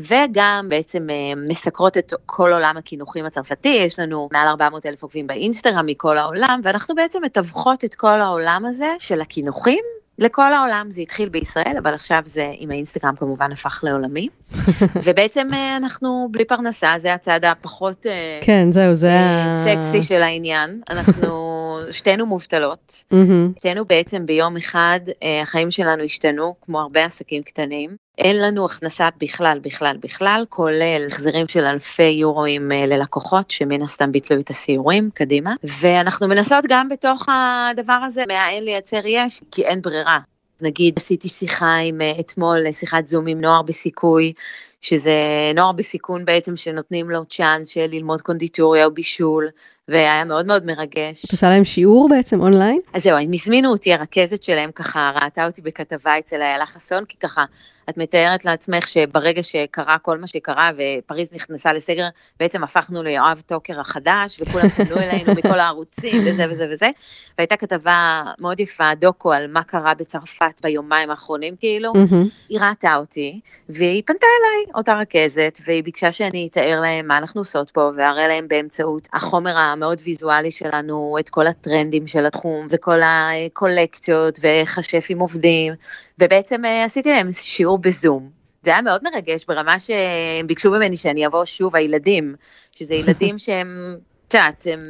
וגם 0.00 0.66
בעצם 0.68 1.10
אה, 1.10 1.32
מסקרות 1.48 1.98
את 1.98 2.12
כל 2.26 2.52
עולם 2.52 2.74
הקינוחים 2.76 3.24
הצרפתי, 3.24 3.68
יש 3.68 3.98
לנו 3.98 4.28
מעל 4.32 4.48
400 4.48 4.86
אלף 4.86 5.02
עוקבים 5.02 5.26
באינסטגרם 5.26 5.86
מכל 5.86 6.18
העולם, 6.18 6.60
ואנחנו 6.64 6.94
בעצם 6.94 7.24
מתווכות 7.24 7.84
את 7.84 7.94
כל 7.94 8.20
העולם 8.20 8.64
הזה 8.66 8.94
של 8.98 9.20
הקינוחים 9.20 9.84
לכל 10.18 10.52
העולם. 10.52 10.86
זה 10.88 11.00
התחיל 11.00 11.28
בישראל, 11.28 11.74
אבל 11.78 11.94
עכשיו 11.94 12.22
זה 12.24 12.52
עם 12.58 12.70
האינסטגרם 12.70 13.16
כמובן 13.16 13.52
הפך 13.52 13.80
לעולמי. 13.82 14.28
ובעצם 15.04 15.48
אה, 15.54 15.76
אנחנו 15.76 16.28
בלי 16.30 16.44
פרנסה, 16.44 16.94
זה 16.98 17.14
הצעד 17.14 17.44
הפחות... 17.44 18.06
אה, 18.06 18.40
כן, 18.42 18.72
זהו, 18.72 18.94
זה 18.94 19.10
אה. 19.10 19.64
סקסי 19.64 20.02
של 20.02 20.22
העניין, 20.22 20.80
אנחנו 20.90 21.47
שתינו 21.90 22.26
מובטלות, 22.26 23.04
מהמם. 23.10 23.52
שתינו 23.58 23.84
בעצם 23.84 24.26
ביום 24.26 24.56
אחד 24.56 25.00
אה, 25.22 25.42
החיים 25.42 25.70
שלנו 25.70 26.02
השתנו 26.02 26.54
כמו 26.60 26.80
הרבה 26.80 27.04
עסקים 27.04 27.42
קטנים, 27.42 27.96
אין 28.18 28.36
לנו 28.36 28.64
הכנסה 28.64 29.08
בכלל 29.20 29.58
בכלל 29.62 29.96
בכלל, 30.00 30.44
כולל 30.48 31.06
החזרים 31.06 31.48
של 31.48 31.64
אלפי 31.64 32.02
יורואים 32.02 32.72
אה, 32.72 32.86
ללקוחות 32.86 33.50
שמן 33.50 33.82
הסתם 33.82 34.12
ביטלו 34.12 34.40
את 34.40 34.50
הסיורים 34.50 35.10
קדימה, 35.14 35.54
ואנחנו 35.80 36.28
מנסות 36.28 36.64
גם 36.68 36.88
בתוך 36.88 37.26
הדבר 37.28 38.00
הזה 38.06 38.24
מהאין 38.28 38.64
לייצר 38.64 39.00
יש, 39.06 39.40
כי 39.50 39.64
אין 39.64 39.82
ברירה. 39.82 40.18
נגיד 40.62 40.94
עשיתי 40.96 41.28
שיחה 41.28 41.76
עם 41.76 42.00
אה, 42.00 42.12
אתמול, 42.20 42.72
שיחת 42.72 43.06
זום 43.06 43.26
עם 43.26 43.40
נוער 43.40 43.62
בסיכוי, 43.62 44.32
שזה 44.80 45.12
נוער 45.54 45.72
בסיכון 45.72 46.24
בעצם 46.24 46.56
שנותנים 46.56 47.10
לו 47.10 47.24
צ'אנס 47.24 47.68
של 47.68 47.86
ללמוד 47.90 48.20
קונדיטוריה 48.20 48.84
או 48.84 48.90
בישול, 48.90 49.48
והיה 49.88 50.24
מאוד 50.24 50.46
מאוד 50.46 50.66
מרגש. 50.66 51.24
את 51.24 51.32
עושה 51.32 51.48
להם 51.48 51.64
שיעור 51.64 52.08
בעצם 52.08 52.40
אונליין? 52.40 52.78
אז 52.92 53.02
זהו, 53.02 53.16
הם 53.16 53.32
הזמינו 53.32 53.70
אותי, 53.70 53.92
הרכזת 53.92 54.42
שלהם 54.42 54.72
ככה 54.72 55.12
ראתה 55.14 55.46
אותי 55.46 55.62
בכתבה 55.62 56.18
אצל 56.18 56.42
איילה 56.42 56.66
חסון, 56.66 57.04
כי 57.04 57.16
ככה, 57.16 57.44
את 57.88 57.96
מתארת 57.96 58.44
לעצמך 58.44 58.88
שברגע 58.88 59.42
שקרה 59.42 59.98
כל 59.98 60.18
מה 60.18 60.26
שקרה 60.26 60.70
ופריז 60.76 61.28
נכנסה 61.32 61.72
לסגר, 61.72 62.08
בעצם 62.40 62.64
הפכנו 62.64 63.02
ליואב 63.02 63.42
טוקר 63.46 63.80
החדש, 63.80 64.40
וכולם 64.40 64.68
פנו 64.68 64.96
אלינו 65.02 65.32
מכל 65.32 65.60
הערוצים 65.60 66.26
וזה 66.26 66.46
וזה 66.50 66.66
וזה, 66.70 66.90
והייתה 67.38 67.56
כתבה 67.56 68.22
מאוד 68.38 68.60
יפה, 68.60 68.94
דוקו, 69.00 69.32
על 69.32 69.52
מה 69.52 69.62
קרה 69.62 69.94
בצרפת 69.94 70.60
ביומיים 70.62 71.10
האחרונים, 71.10 71.56
כאילו, 71.56 71.92
מהמם. 71.94 72.26
היא 72.48 72.60
ראתה 72.60 72.96
אותי, 72.96 73.40
והיא 73.68 74.02
פנתה 74.06 74.26
אליי, 74.40 74.72
אותה 74.74 74.98
רכזת, 74.98 75.58
והיא 75.66 75.84
ביקשה 75.84 76.12
שאני 76.12 76.48
אתאר 76.50 76.80
להם 76.80 77.08
מה 77.08 77.18
אנחנו 77.18 77.40
עושות 77.40 77.70
פה, 77.70 77.90
ואראה 77.96 78.28
להם 78.28 78.48
באמצעות 78.48 79.08
החומר 79.12 79.56
המאוד 79.56 80.00
ויזואלי 80.04 80.50
שלנו, 80.50 81.16
את 81.20 81.28
כל 81.28 81.46
הטרנדים 81.46 82.06
של 82.06 82.26
התחום, 82.26 82.66
וכל 82.70 82.98
הקולקציות, 83.04 84.38
ואיך 84.42 84.78
השפים 84.78 85.18
עובדים, 85.18 85.74
ובעצם 86.18 86.64
אה, 86.64 86.84
עשיתי 86.84 87.10
להם 87.10 87.32
שיעור 87.32 87.77
בזום. 87.78 88.30
זה 88.62 88.70
היה 88.70 88.82
מאוד 88.82 89.02
מרגש 89.04 89.44
ברמה 89.44 89.78
שהם 89.78 90.46
ביקשו 90.46 90.70
ממני 90.70 90.96
שאני 90.96 91.26
אבוא 91.26 91.44
שוב, 91.44 91.76
הילדים, 91.76 92.34
שזה 92.72 92.94
ילדים 92.94 93.38
שהם, 93.38 93.96
את 94.28 94.34
יודעת, 94.34 94.66
הם 94.72 94.80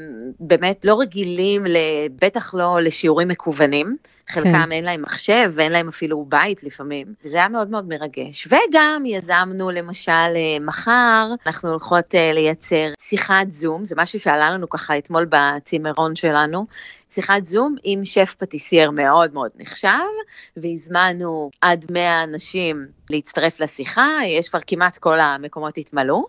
באמת 0.41 0.85
לא 0.85 1.01
רגילים, 1.01 1.65
בטח 2.23 2.55
לא 2.55 2.81
לשיעורים 2.81 3.29
מקוונים, 3.29 3.97
חלקם 4.29 4.73
אין 4.73 4.85
להם 4.85 5.03
מחשב 5.03 5.51
ואין 5.55 5.73
להם 5.73 5.89
אפילו 5.89 6.25
בית 6.29 6.63
לפעמים, 6.63 7.07
וזה 7.25 7.37
היה 7.37 7.49
מאוד 7.49 7.71
מאוד 7.71 7.89
מרגש. 7.89 8.47
וגם 8.47 9.03
יזמנו 9.07 9.71
למשל 9.71 10.13
אה, 10.13 10.57
מחר, 10.61 11.27
אנחנו 11.47 11.69
הולכות 11.69 12.15
אה, 12.15 12.33
לייצר 12.35 12.93
שיחת 13.01 13.47
זום, 13.51 13.85
זה 13.85 13.95
משהו 13.99 14.21
שעלה 14.21 14.51
לנו 14.51 14.69
ככה 14.69 14.99
אתמול 14.99 15.27
בצימרון 15.29 16.17
שלנו, 16.17 16.67
שיחת 17.11 17.47
זום 17.47 17.77
עם 17.83 18.05
שף 18.05 18.35
פטיסייר 18.39 18.91
מאוד 18.91 19.35
מאוד 19.35 19.51
נחשב, 19.57 19.89
והזמנו 20.57 21.51
עד 21.61 21.87
100 21.91 22.23
אנשים 22.23 22.87
להצטרף 23.11 23.61
לשיחה, 23.61 24.09
יש 24.27 24.49
כבר 24.49 24.61
כמעט 24.67 24.99
כל 24.99 25.21
המקומות 25.21 25.79
התמלאו. 25.79 26.27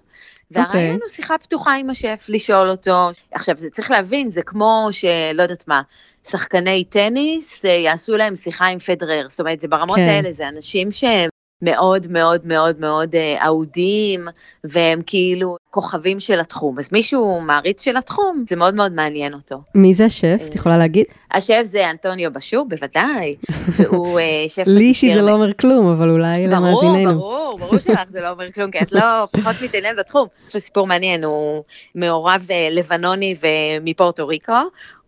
והרעיון 0.51 0.75
אוקיי. 0.75 1.01
הוא 1.01 1.09
שיחה 1.09 1.37
פתוחה 1.37 1.75
עם 1.75 1.89
השף, 1.89 2.25
לשאול 2.29 2.69
אותו. 2.69 3.09
עכשיו, 3.31 3.57
זה 3.57 3.69
צריך 3.69 3.91
להבין, 3.91 4.31
זה 4.31 4.41
כמו 4.41 4.87
שלא 4.91 5.41
יודעת 5.41 5.67
מה, 5.67 5.81
שחקני 6.27 6.83
טניס 6.83 7.65
אה, 7.65 7.69
יעשו 7.69 8.17
להם 8.17 8.35
שיחה 8.35 8.65
עם 8.65 8.79
פדרר, 8.79 9.25
זאת 9.29 9.39
אומרת, 9.39 9.59
זה 9.59 9.67
ברמות 9.67 9.97
כן. 9.97 10.07
האלה, 10.07 10.31
זה 10.31 10.47
אנשים 10.47 10.91
שהם 10.91 11.29
מאוד 11.61 12.07
מאוד 12.11 12.41
מאוד 12.45 12.79
מאוד 12.79 13.15
אה, 13.15 13.45
אהודים, 13.45 14.27
והם 14.63 14.99
כאילו 15.05 15.57
כוכבים 15.69 16.19
של 16.19 16.39
התחום. 16.39 16.79
אז 16.79 16.89
מישהו 16.91 17.41
מעריץ 17.41 17.83
של 17.83 17.97
התחום, 17.97 18.43
זה 18.49 18.55
מאוד 18.55 18.75
מאוד 18.75 18.93
מעניין 18.93 19.33
אותו. 19.33 19.61
מי 19.75 19.93
זה 19.93 20.05
השף? 20.05 20.41
את 20.49 20.55
יכולה 20.55 20.77
להגיד? 20.77 21.05
השף 21.31 21.61
זה 21.63 21.89
אנטוניו 21.89 22.33
בשור, 22.33 22.65
בוודאי, 22.69 23.35
והוא 23.67 24.19
אה, 24.19 24.45
שף... 24.55 24.63
לי 24.67 24.83
אישית 24.83 25.13
זה 25.13 25.21
לא 25.21 25.31
אומר 25.31 25.53
כלום, 25.53 25.87
אבל 25.87 26.09
אולי 26.09 26.47
למאזיננו. 26.47 27.19
ברור, 27.19 27.57
ברור, 27.57 27.59
ברור 27.59 27.79
שלך 27.79 27.99
זה 28.09 28.21
לא 28.21 28.29
אומר 28.29 28.51
כלום, 28.51 28.71
כי 28.71 28.79
את 28.79 28.91
לא 28.91 29.01
פחות 29.33 29.55
מתעניינת 29.63 29.99
בתחום. 29.99 30.27
יש 30.47 30.55
לו 30.55 30.61
סיפור 30.61 30.87
מעניין, 30.87 31.23
הוא 31.23 31.63
מעורב 31.95 32.47
אה, 32.51 32.67
לבנוני 32.71 33.35
ומפורטו 33.41 34.27
ריקו. 34.27 34.53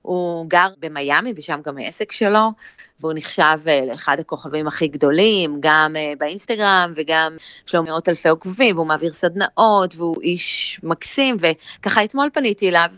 הוא 0.01 0.45
גר 0.49 0.67
במיאמי 0.79 1.33
ושם 1.35 1.59
גם 1.65 1.77
העסק 1.77 2.11
שלו, 2.11 2.51
והוא 2.99 3.13
נחשב 3.15 3.59
אה, 3.67 3.79
לאחד 3.91 4.19
הכוכבים 4.19 4.67
הכי 4.67 4.87
גדולים, 4.87 5.57
גם 5.59 5.95
אה, 5.95 6.13
באינסטגרם 6.19 6.93
וגם 6.95 7.37
יש 7.67 7.75
לו 7.75 7.83
מאות 7.83 8.09
אלפי 8.09 8.29
עוקבים, 8.29 8.75
והוא 8.75 8.87
מעביר 8.87 9.11
סדנאות, 9.11 9.95
והוא 9.97 10.21
איש 10.21 10.79
מקסים, 10.83 11.37
וככה 11.39 12.03
אתמול 12.03 12.29
פניתי 12.33 12.69
אליו, 12.69 12.89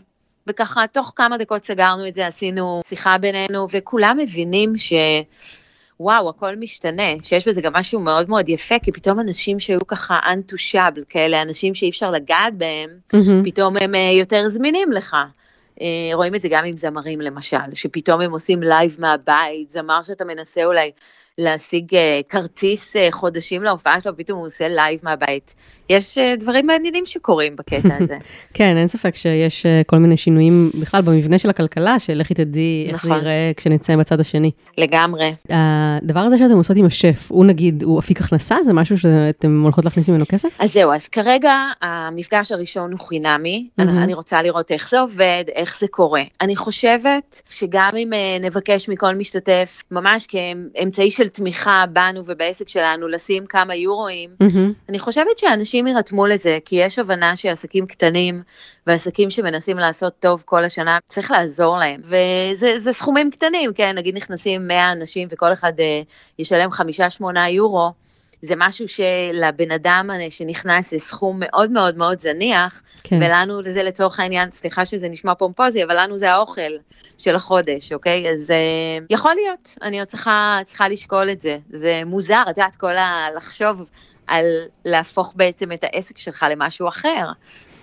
וככה 0.46 0.86
תוך 0.92 1.12
כמה 1.16 1.38
דקות 1.38 1.64
סגרנו 1.64 2.08
את 2.08 2.14
זה, 2.14 2.26
עשינו 2.26 2.82
שיחה 2.88 3.18
בינינו, 3.18 3.66
וכולם 3.70 4.16
מבינים 4.20 4.78
ש... 4.78 4.92
וואו, 6.00 6.28
הכל 6.28 6.56
משתנה, 6.56 7.02
שיש 7.22 7.48
בזה 7.48 7.60
גם 7.60 7.72
משהו 7.76 8.00
מאוד 8.00 8.28
מאוד 8.28 8.48
יפה, 8.48 8.78
כי 8.78 8.92
פתאום 8.92 9.20
אנשים 9.20 9.60
שהיו 9.60 9.86
ככה 9.86 10.18
untouchable, 10.18 11.04
כאלה 11.08 11.42
אנשים 11.42 11.74
שאי 11.74 11.90
אפשר 11.90 12.10
לגעת 12.10 12.54
בהם, 12.54 12.90
מהמם. 13.12 13.44
פתאום 13.44 13.76
הם 13.76 13.94
אה, 13.94 14.10
יותר 14.18 14.48
זמינים 14.48 14.92
לך. 14.92 15.16
אה, 15.80 16.10
רואים 16.14 16.34
את 16.34 16.42
זה 16.42 16.48
גם 16.50 16.64
עם 16.64 16.76
זמרים 16.76 17.20
למשל, 17.20 17.74
שפתאום 17.74 18.20
הם 18.20 18.30
עושים 18.30 18.62
לייב 18.62 18.96
מהבית, 18.98 19.70
זמר 19.70 20.02
שאתה 20.02 20.24
מנסה 20.24 20.64
אולי 20.64 20.90
להשיג 21.38 21.94
אה, 21.94 22.20
כרטיס 22.28 22.96
אה, 22.96 23.08
חודשים 23.10 23.62
להופעה 23.62 24.00
שלו, 24.00 24.16
פתאום 24.16 24.38
הוא 24.38 24.46
עושה 24.46 24.68
לייב 24.68 25.00
מהבית. 25.02 25.54
יש 25.90 26.18
אה, 26.18 26.36
דברים 26.36 26.66
מעניינים 26.66 27.06
שקורים 27.06 27.56
בקטע 27.56 27.96
הזה. 28.00 28.18
כן, 28.54 28.76
אין 28.76 28.88
ספק 28.88 29.16
שיש 29.16 29.66
כל 29.86 29.96
מיני 29.96 30.16
שינויים 30.16 30.70
בכלל 30.80 31.02
במבנה 31.02 31.38
של 31.38 31.50
הכלכלה, 31.50 31.98
שלכי 31.98 32.34
תדעי 32.34 32.86
איך 32.88 33.02
זה 33.02 33.08
נכון. 33.08 33.20
ייראה 33.20 33.52
כשנצא 33.56 33.96
בצד 33.96 34.20
השני. 34.20 34.50
לגמרי. 34.78 35.34
הדבר 35.50 36.20
הזה 36.20 36.38
שאתם 36.38 36.56
עושות 36.56 36.76
עם 36.76 36.86
השף, 36.86 37.26
הוא 37.30 37.44
נגיד, 37.44 37.82
הוא 37.82 38.00
אפיק 38.00 38.20
הכנסה? 38.20 38.56
זה 38.64 38.72
משהו 38.72 38.98
שאתם 38.98 39.62
הולכות 39.62 39.84
להכניס 39.84 40.08
ממנו 40.08 40.24
כסף? 40.28 40.48
אז 40.58 40.72
זהו, 40.72 40.92
אז 40.92 41.08
כרגע 41.08 41.54
המפגש 41.82 42.52
הראשון 42.52 42.92
הוא 42.92 43.00
חינמי. 43.00 43.68
אני, 43.78 44.02
אני 44.02 44.14
רוצה 44.14 44.42
לראות 44.42 44.72
איך 44.72 44.90
זה 44.90 45.00
עובד, 45.00 45.44
איך 45.54 45.78
זה 45.80 45.88
קורה. 45.88 46.22
אני 46.40 46.56
חושבת 46.56 47.42
שגם 47.50 47.90
אם 47.96 48.10
נבקש 48.40 48.88
מכל 48.88 49.14
משתתף, 49.14 49.82
ממש 49.90 50.26
כאמצעי 50.26 51.10
של 51.10 51.23
תמיכה 51.28 51.84
בנו 51.92 52.22
ובעסק 52.26 52.68
שלנו, 52.68 53.08
לשים 53.08 53.46
כמה 53.46 53.74
יורואים, 53.74 54.30
מהמם. 54.40 54.72
אני 54.88 54.98
חושבת 54.98 55.38
שאנשים 55.38 55.86
יירתמו 55.86 56.26
לזה, 56.26 56.58
כי 56.64 56.76
יש 56.76 56.98
הבנה 56.98 57.36
שעסקים 57.36 57.86
קטנים 57.86 58.42
ועסקים 58.86 59.30
שמנסים 59.30 59.78
לעשות 59.78 60.12
טוב 60.18 60.42
כל 60.46 60.64
השנה, 60.64 60.98
צריך 61.06 61.30
לעזור 61.30 61.78
להם. 61.78 62.00
וזה 62.04 62.78
זה 62.78 62.92
סכומים 62.92 63.30
קטנים, 63.30 63.72
כן, 63.72 63.98
נגיד 63.98 64.16
נכנסים 64.16 64.68
100 64.68 64.92
אנשים 64.92 65.28
וכל 65.30 65.52
אחד 65.52 65.72
אה, 65.80 66.02
ישלם 66.38 66.70
5-8 66.70 67.38
יורו. 67.48 67.92
זה 68.44 68.54
משהו 68.56 68.88
שלבן 68.88 69.70
אדם 69.70 70.10
שנכנס 70.30 70.90
זה 70.90 70.98
סכום 70.98 71.36
מאוד 71.40 71.70
מאוד 71.70 71.96
מאוד 71.96 72.20
זניח, 72.20 72.82
כן. 73.02 73.16
ולנו 73.16 73.62
זה 73.64 73.82
לצורך 73.82 74.20
העניין, 74.20 74.48
סליחה 74.52 74.84
שזה 74.84 75.08
נשמע 75.08 75.34
פומפוזי, 75.34 75.84
אבל 75.84 76.00
לנו 76.00 76.18
זה 76.18 76.32
האוכל 76.32 76.60
של 77.18 77.34
החודש, 77.34 77.92
אוקיי? 77.92 78.30
אז 78.30 78.50
אה, 78.50 78.56
יכול 79.10 79.32
להיות, 79.34 79.76
אני 79.82 79.98
עוד 79.98 80.08
צריכה, 80.08 80.58
צריכה 80.64 80.88
לשקול 80.88 81.30
את 81.30 81.40
זה. 81.40 81.58
זה 81.70 82.02
מוזר, 82.06 82.42
את 82.50 82.58
יודעת, 82.58 82.76
כל 82.76 82.96
ה... 82.96 83.26
לחשוב 83.36 83.84
על 84.26 84.44
להפוך 84.84 85.32
בעצם 85.36 85.72
את 85.72 85.84
העסק 85.84 86.18
שלך 86.18 86.46
למשהו 86.50 86.88
אחר. 86.88 87.26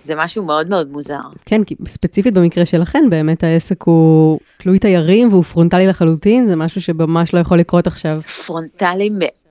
זה 0.04 0.14
משהו 0.16 0.44
מאוד 0.44 0.68
מאוד 0.68 0.90
מוזר. 0.90 1.20
כן, 1.44 1.64
כי 1.64 1.74
ספציפית 1.86 2.34
במקרה 2.34 2.66
שלכן, 2.66 3.04
באמת 3.10 3.44
העסק 3.44 3.82
הוא 3.82 4.38
תלוי 4.58 4.78
תיירים 4.78 5.28
והוא 5.28 5.44
פרונטלי 5.44 5.86
לחלוטין, 5.86 6.46
זה 6.46 6.56
משהו 6.56 6.82
שממש 6.82 7.34
לא 7.34 7.38
יכול 7.38 7.58
לקרות 7.58 7.86
עכשיו. 7.86 8.16
פרונטלי 8.46 9.10
מאוד, 9.10 9.41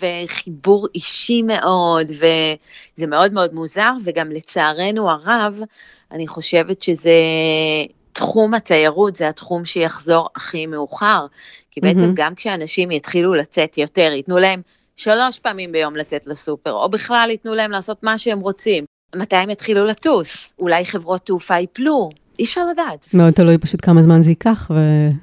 וחיבור 0.00 0.88
אישי 0.94 1.42
מאוד, 1.42 2.10
וזה 2.10 3.06
מאוד 3.06 3.32
מאוד 3.32 3.54
מוזר, 3.54 3.90
וגם 4.04 4.30
לצערנו 4.30 5.10
הרב, 5.10 5.58
אני 6.12 6.26
חושבת 6.26 6.82
שזה 6.82 7.12
תחום 8.12 8.54
התיירות, 8.54 9.16
זה 9.16 9.28
התחום 9.28 9.64
שיחזור 9.64 10.28
הכי 10.36 10.66
מאוחר, 10.66 11.26
כי 11.70 11.80
בעצם 11.80 12.00
מהמם. 12.00 12.14
גם 12.14 12.34
כשאנשים 12.34 12.90
יתחילו 12.90 13.34
לצאת 13.34 13.78
יותר, 13.78 14.12
ייתנו 14.12 14.38
להם 14.38 14.62
שלוש 14.96 15.38
פעמים 15.38 15.72
ביום 15.72 15.96
לצאת 15.96 16.26
לסופר, 16.26 16.72
או 16.72 16.88
בכלל 16.88 17.28
ייתנו 17.30 17.54
להם 17.54 17.70
לעשות 17.70 18.02
מה 18.02 18.18
שהם 18.18 18.40
רוצים. 18.40 18.84
מתי 19.16 19.36
הם 19.36 19.50
יתחילו 19.50 19.84
לטוס? 19.84 20.52
אולי 20.58 20.84
חברות 20.84 21.26
תעופה 21.26 21.58
ייפלו? 21.58 22.10
אי 22.38 22.44
אפשר 22.44 22.66
לדעת. 22.66 23.08
מאוד 23.14 23.32
תלוי 23.32 23.58
פשוט 23.58 23.84
כמה 23.84 24.02
זמן 24.02 24.22
זה 24.22 24.30
ייקח, 24.30 24.70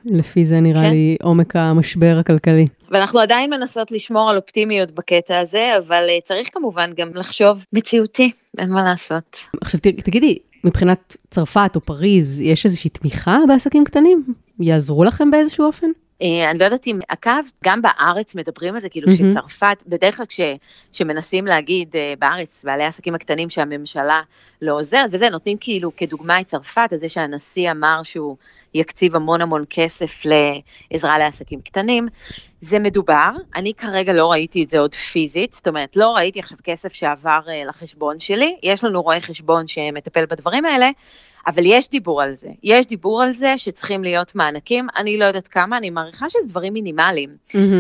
ולפי 0.06 0.46
זה 0.46 0.60
נראה 0.60 0.82
כן. 0.82 0.92
לי 0.92 1.18
עומק 1.24 1.56
המשבר 1.56 2.18
הכלכלי. 2.20 2.68
ואנחנו 2.92 3.20
עדיין 3.20 3.50
מנסות 3.50 3.92
לשמור 3.92 4.30
על 4.30 4.36
אופטימיות 4.36 4.92
בקטע 4.92 5.40
הזה, 5.40 5.78
אבל 5.78 6.06
אה, 6.10 6.18
צריך 6.24 6.50
כמובן 6.54 6.92
גם 6.98 7.10
לחשוב 7.14 7.66
מציאותי, 7.74 8.32
אין 8.58 8.70
מה 8.70 8.84
לעשות. 8.84 9.46
עכשיו 9.62 9.80
תגידי, 9.82 10.38
מבחינת 10.64 11.18
צרפת 11.30 11.72
או 11.76 11.82
פריז, 11.82 12.42
יש 12.42 12.66
איזושהי 12.66 12.90
תמיכה 12.90 13.38
בעסקים 13.48 13.84
קטנים? 13.84 14.24
יעזרו 14.60 15.04
לכם 15.04 15.32
באיזשהו 15.32 15.66
אופן? 15.66 15.88
אה, 16.22 16.52
אני 16.52 16.60
לא 16.60 16.66
יודעת 16.66 16.88
אם 16.88 17.00
עקבת, 17.08 17.52
גם 17.64 17.82
בארץ 17.82 18.36
מדברים 18.36 18.76
על 18.76 18.82
זה, 18.82 18.90
כאילו 18.90 19.08
מהמם. 19.08 19.30
שצרפת, 19.30 19.84
בדרך 19.88 20.18
כלל 20.18 20.26
כש, 20.26 20.40
שמנסים 20.92 21.46
להגיד 21.46 21.96
אה, 21.96 22.14
בארץ, 22.20 22.66
בעלי 22.66 22.84
העסקים 22.84 23.16
הקטנים 23.16 23.50
שהממשלה 23.50 24.22
לא 24.62 24.80
עוזרת, 24.80 25.10
וזה, 25.12 25.30
נותנים 25.30 25.58
כאילו 25.60 25.96
כדוגמה 25.96 26.40
את 26.40 26.46
צרפת, 26.46 26.90
על 26.92 27.00
זה 27.00 27.10
שהנשיא 27.10 27.72
אמר 27.72 28.04
שהוא 28.04 28.36
יקציב 28.74 29.16
המון 29.16 29.42
המון 29.42 29.66
כסף 29.70 30.22
לעזרה 30.26 31.18
לעסקים 31.18 31.62
קטנים. 31.62 32.08
זה 32.62 32.80
מדובר, 32.80 33.32
אני 33.56 33.74
כרגע 33.74 34.14
לא 34.14 34.32
ראיתי 34.32 34.64
את 34.64 34.70
זה 34.70 34.80
עוד 34.80 34.96
פיזית, 34.96 35.54
זאת 35.54 35.68
אומרת, 35.68 35.96
לא 35.96 36.08
ראיתי 36.16 36.40
עכשיו 36.40 36.58
כסף 36.64 36.94
שעבר 36.94 37.40
אה, 37.48 37.64
לחשבון 37.66 38.20
שלי, 38.20 38.58
יש 38.64 38.84
לנו 38.84 39.02
רואה 39.02 39.22
חשבון 39.22 39.68
שמטפל 39.68 40.26
בדברים 40.26 40.66
האלה, 40.66 40.90
אבל 41.48 41.64
יש 41.66 41.90
דיבור 41.90 42.22
על 42.22 42.36
זה, 42.36 42.50
יש 42.64 42.88
דיבור 42.88 43.24
על 43.24 43.32
זה 43.32 43.58
שצריכים 43.58 44.04
להיות 44.04 44.36
מענקים, 44.36 44.88
אני 44.98 45.18
לא 45.18 45.26
יודעת 45.26 45.48
כמה, 45.48 45.78
אני 45.78 45.90
מעריכה 45.90 46.30
שזה 46.30 46.48
דברים 46.48 46.74
מינימליים. 46.74 47.30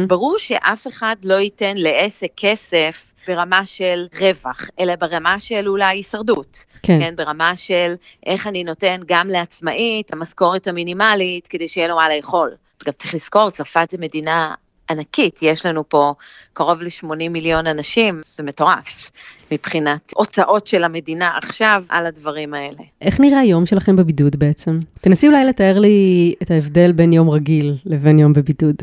ברור 0.07 0.37
שאף 0.37 0.87
אחד 0.87 1.15
לא 1.23 1.33
ייתן 1.33 1.77
לעסק 1.77 2.29
כסף 2.37 3.13
ברמה 3.27 3.65
של 3.65 4.07
רווח, 4.21 4.69
אלא 4.79 4.95
ברמה 4.95 5.39
של 5.39 5.67
אולי 5.67 5.85
הישרדות. 5.85 6.65
כן. 6.83 6.99
כן, 7.01 7.15
ברמה 7.15 7.55
של 7.55 7.93
איך 8.25 8.47
אני 8.47 8.63
נותן 8.63 9.01
גם 9.05 9.27
לעצמאי 9.27 10.03
את 10.05 10.13
המשכורת 10.13 10.67
המינימלית 10.67 11.47
כדי 11.47 11.67
שיהיה 11.67 11.87
לו 11.87 11.95
מה 11.95 12.15
לאכול. 12.15 12.51
גם 12.85 12.93
צריך 12.97 13.13
לזכור, 13.13 13.49
צרפת 13.49 13.87
זה 13.91 13.97
מדינה 13.97 14.53
ענקית, 14.89 15.39
יש 15.41 15.65
לנו 15.65 15.89
פה 15.89 16.13
קרוב 16.53 16.81
ל-80 16.81 17.29
מיליון 17.29 17.67
אנשים, 17.67 18.21
זה 18.23 18.43
מטורף 18.43 19.11
מבחינת 19.51 20.13
הוצאות 20.15 20.67
של 20.67 20.83
המדינה 20.83 21.31
עכשיו 21.43 21.83
על 21.89 22.05
הדברים 22.05 22.53
האלה. 22.53 22.83
איך 23.01 23.19
נראה 23.19 23.39
היום 23.39 23.65
שלכם 23.65 23.95
בבידוד 23.95 24.35
בעצם? 24.35 24.77
תנסי 25.01 25.27
אולי 25.27 25.45
לתאר 25.45 25.79
לי 25.79 26.33
את 26.41 26.51
ההבדל 26.51 26.91
בין 26.91 27.13
יום 27.13 27.29
רגיל 27.29 27.75
לבין 27.85 28.19
יום 28.19 28.33
בבידוד. 28.33 28.75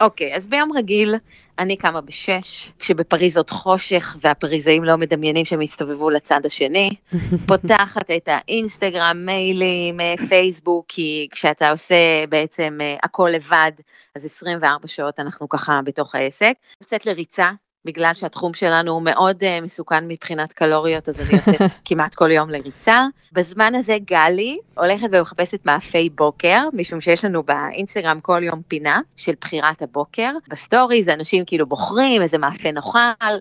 אוקיי, 0.00 0.36
אז 0.36 0.48
ביום 0.48 0.72
רגיל 0.76 1.14
אני 1.58 1.76
קמה 1.76 2.00
בשש, 2.00 2.72
כשבפריז 2.78 3.36
עוד 3.36 3.50
חושך 3.50 4.16
והפריזאים 4.20 4.84
לא 4.84 4.96
מדמיינים 4.96 5.44
שהם 5.44 5.62
יסתובבו 5.62 6.10
לצד 6.10 6.46
השני. 6.46 6.90
פותחת 7.48 8.10
את 8.10 8.28
האינסטגרם, 8.28 9.16
מיילים, 9.26 10.00
אה, 10.00 10.14
פייסבוק, 10.28 10.84
כי 10.88 11.28
כשאתה 11.30 11.70
עושה 11.70 12.26
בעצם 12.28 12.78
אה, 12.80 12.96
הכל 13.02 13.30
לבד, 13.32 13.72
אז 14.16 14.24
24 14.24 14.88
שעות 14.88 15.20
אנחנו 15.20 15.48
ככה 15.48 15.80
בתוך 15.84 16.14
העסק. 16.14 16.52
יוצאת 16.80 17.06
לריצה. 17.06 17.50
בגלל 17.84 18.14
שהתחום 18.14 18.54
שלנו 18.54 18.92
הוא 18.92 19.02
מאוד 19.02 19.42
אה, 19.42 19.64
מסוכן 19.64 20.08
מבחינת 20.08 20.52
קלוריות, 20.52 21.08
אז 21.08 21.20
אני 21.20 21.34
יוצאת 21.34 21.70
כמעט 21.84 22.14
כל 22.14 22.30
יום 22.30 22.50
לריצה. 22.50 23.06
בזמן 23.32 23.74
הזה 23.74 23.96
גלי 24.04 24.58
הולכת 24.76 25.08
ומחפשת 25.12 25.66
מאפי 25.66 26.10
בוקר, 26.10 26.62
משום 26.72 27.00
שיש 27.00 27.24
לנו 27.24 27.42
באינסטגרם 27.42 28.20
כל 28.20 28.40
יום 28.42 28.62
פינה 28.68 29.00
של 29.16 29.32
בחירת 29.40 29.82
הבוקר. 29.82 30.30
ב 30.48 30.56
stories 30.56 31.08
אנשים 31.08 31.44
כאילו 31.44 31.66
בוחרים 31.66 32.22
איזה 32.22 32.38
מאפה 32.38 32.72
נאכל, 32.72 32.98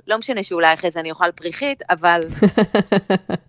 לא 0.07 0.17
משנה 0.17 0.43
שאולי 0.43 0.73
אחרי 0.73 0.91
זה 0.91 0.99
אני 0.99 1.11
אוכל 1.11 1.31
פריכית, 1.31 1.81
אבל 1.89 2.27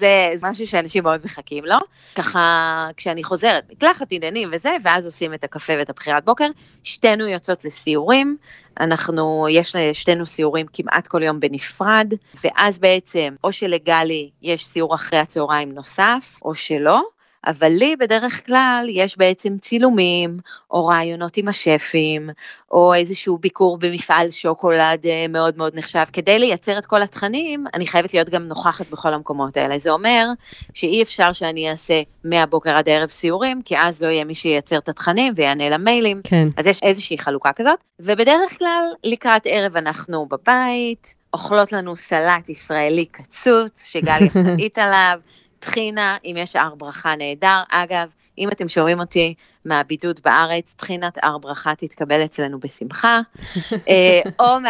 זה 0.00 0.30
משהו 0.42 0.66
שאנשים 0.66 1.04
מאוד 1.04 1.20
מחכים 1.24 1.64
לו. 1.64 1.76
ככה, 2.14 2.86
כשאני 2.96 3.24
חוזרת, 3.24 3.64
מקלחת 3.70 4.06
עניינים 4.10 4.48
וזה, 4.52 4.76
ואז 4.82 5.04
עושים 5.06 5.34
את 5.34 5.44
הקפה 5.44 5.72
ואת 5.78 5.90
הבחירת 5.90 6.24
בוקר, 6.24 6.48
שתינו 6.84 7.26
יוצאות 7.26 7.64
לסיורים, 7.64 8.36
אנחנו, 8.80 9.46
יש 9.50 9.76
לשתינו 9.76 10.26
סיורים 10.26 10.66
כמעט 10.72 11.06
כל 11.06 11.22
יום 11.22 11.40
בנפרד, 11.40 12.14
ואז 12.44 12.78
בעצם, 12.78 13.34
או 13.44 13.52
שלגלי 13.52 14.30
יש 14.42 14.66
סיור 14.66 14.94
אחרי 14.94 15.18
הצהריים 15.18 15.72
נוסף, 15.72 16.38
או 16.42 16.54
שלא. 16.54 17.02
אבל 17.46 17.68
לי 17.68 17.96
בדרך 17.96 18.46
כלל 18.46 18.86
יש 18.88 19.18
בעצם 19.18 19.58
צילומים, 19.58 20.38
או 20.70 20.86
רעיונות 20.86 21.36
עם 21.36 21.48
השפים, 21.48 22.30
או 22.70 22.94
איזשהו 22.94 23.38
ביקור 23.38 23.78
במפעל 23.78 24.30
שוקולד 24.30 25.06
אה, 25.06 25.26
מאוד 25.28 25.56
מאוד 25.56 25.78
נחשב. 25.78 26.04
כדי 26.12 26.38
לייצר 26.38 26.78
את 26.78 26.86
כל 26.86 27.02
התכנים, 27.02 27.66
אני 27.74 27.86
חייבת 27.86 28.14
להיות 28.14 28.28
גם 28.28 28.42
נוכחת 28.42 28.90
בכל 28.90 29.14
המקומות 29.14 29.56
האלה. 29.56 29.78
זה 29.78 29.90
אומר 29.90 30.26
שאי 30.74 31.02
אפשר 31.02 31.32
שאני 31.32 31.70
אעשה 31.70 32.02
מהבוקר 32.24 32.76
עד 32.76 32.88
הערב 32.88 33.08
סיורים, 33.08 33.62
כי 33.62 33.78
אז 33.78 34.02
לא 34.02 34.08
יהיה 34.08 34.24
מי 34.24 34.34
שייצר 34.34 34.78
את 34.78 34.88
התכנים 34.88 35.32
ויענה 35.36 35.68
למיילים. 35.68 36.20
כן. 36.24 36.48
אז 36.56 36.66
יש 36.66 36.80
איזושהי 36.82 37.18
חלוקה 37.18 37.52
כזאת, 37.52 37.78
ובדרך 38.00 38.58
כלל 38.58 38.84
לקראת 39.04 39.42
ערב 39.44 39.76
אנחנו 39.76 40.26
בבית, 40.26 41.14
אוכלות 41.32 41.72
לנו 41.72 41.96
סלט 41.96 42.48
ישראלי 42.48 43.06
קצוץ, 43.06 43.86
שגלי 43.86 44.28
אחראית 44.28 44.78
עליו, 44.78 45.18
טחינה, 45.58 46.16
אם 46.24 46.36
יש 46.38 46.56
הר 46.56 46.74
ברכה 46.74 47.16
נהדר. 47.16 47.60
אגב, 47.70 48.12
אם 48.38 48.48
אתם 48.48 48.68
שומעים 48.68 49.00
אותי 49.00 49.34
מהבידוד 49.64 50.20
בארץ, 50.24 50.74
טחינת 50.74 51.18
הר 51.22 51.38
ברכה 51.38 51.74
תתקבל 51.74 52.24
אצלנו 52.24 52.60
בשמחה, 52.60 53.20
אה, 53.88 54.20
או 54.40 54.60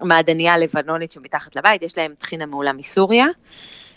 מהמעדניה 0.00 0.54
הלבנונית 0.54 1.12
שמתחת 1.12 1.56
לבית, 1.56 1.82
יש 1.82 1.98
להם 1.98 2.14
טחינה 2.18 2.46
מעולה 2.46 2.72
מסוריה. 2.72 3.26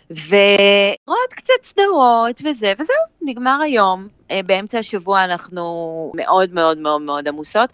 ועוד 0.10 1.30
קצת 1.30 1.54
סדרות 1.64 2.42
וזה, 2.46 2.74
וזהו, 2.80 2.96
נגמר 3.22 3.60
היום. 3.64 4.08
אה, 4.32 4.40
באמצע 4.46 4.80
השבוע 4.80 5.24
אנחנו 5.24 5.64
מאוד 6.16 6.54
מאוד 6.54 6.78
מאוד 6.78 7.02
מאוד 7.02 7.28
עמוסות. 7.28 7.70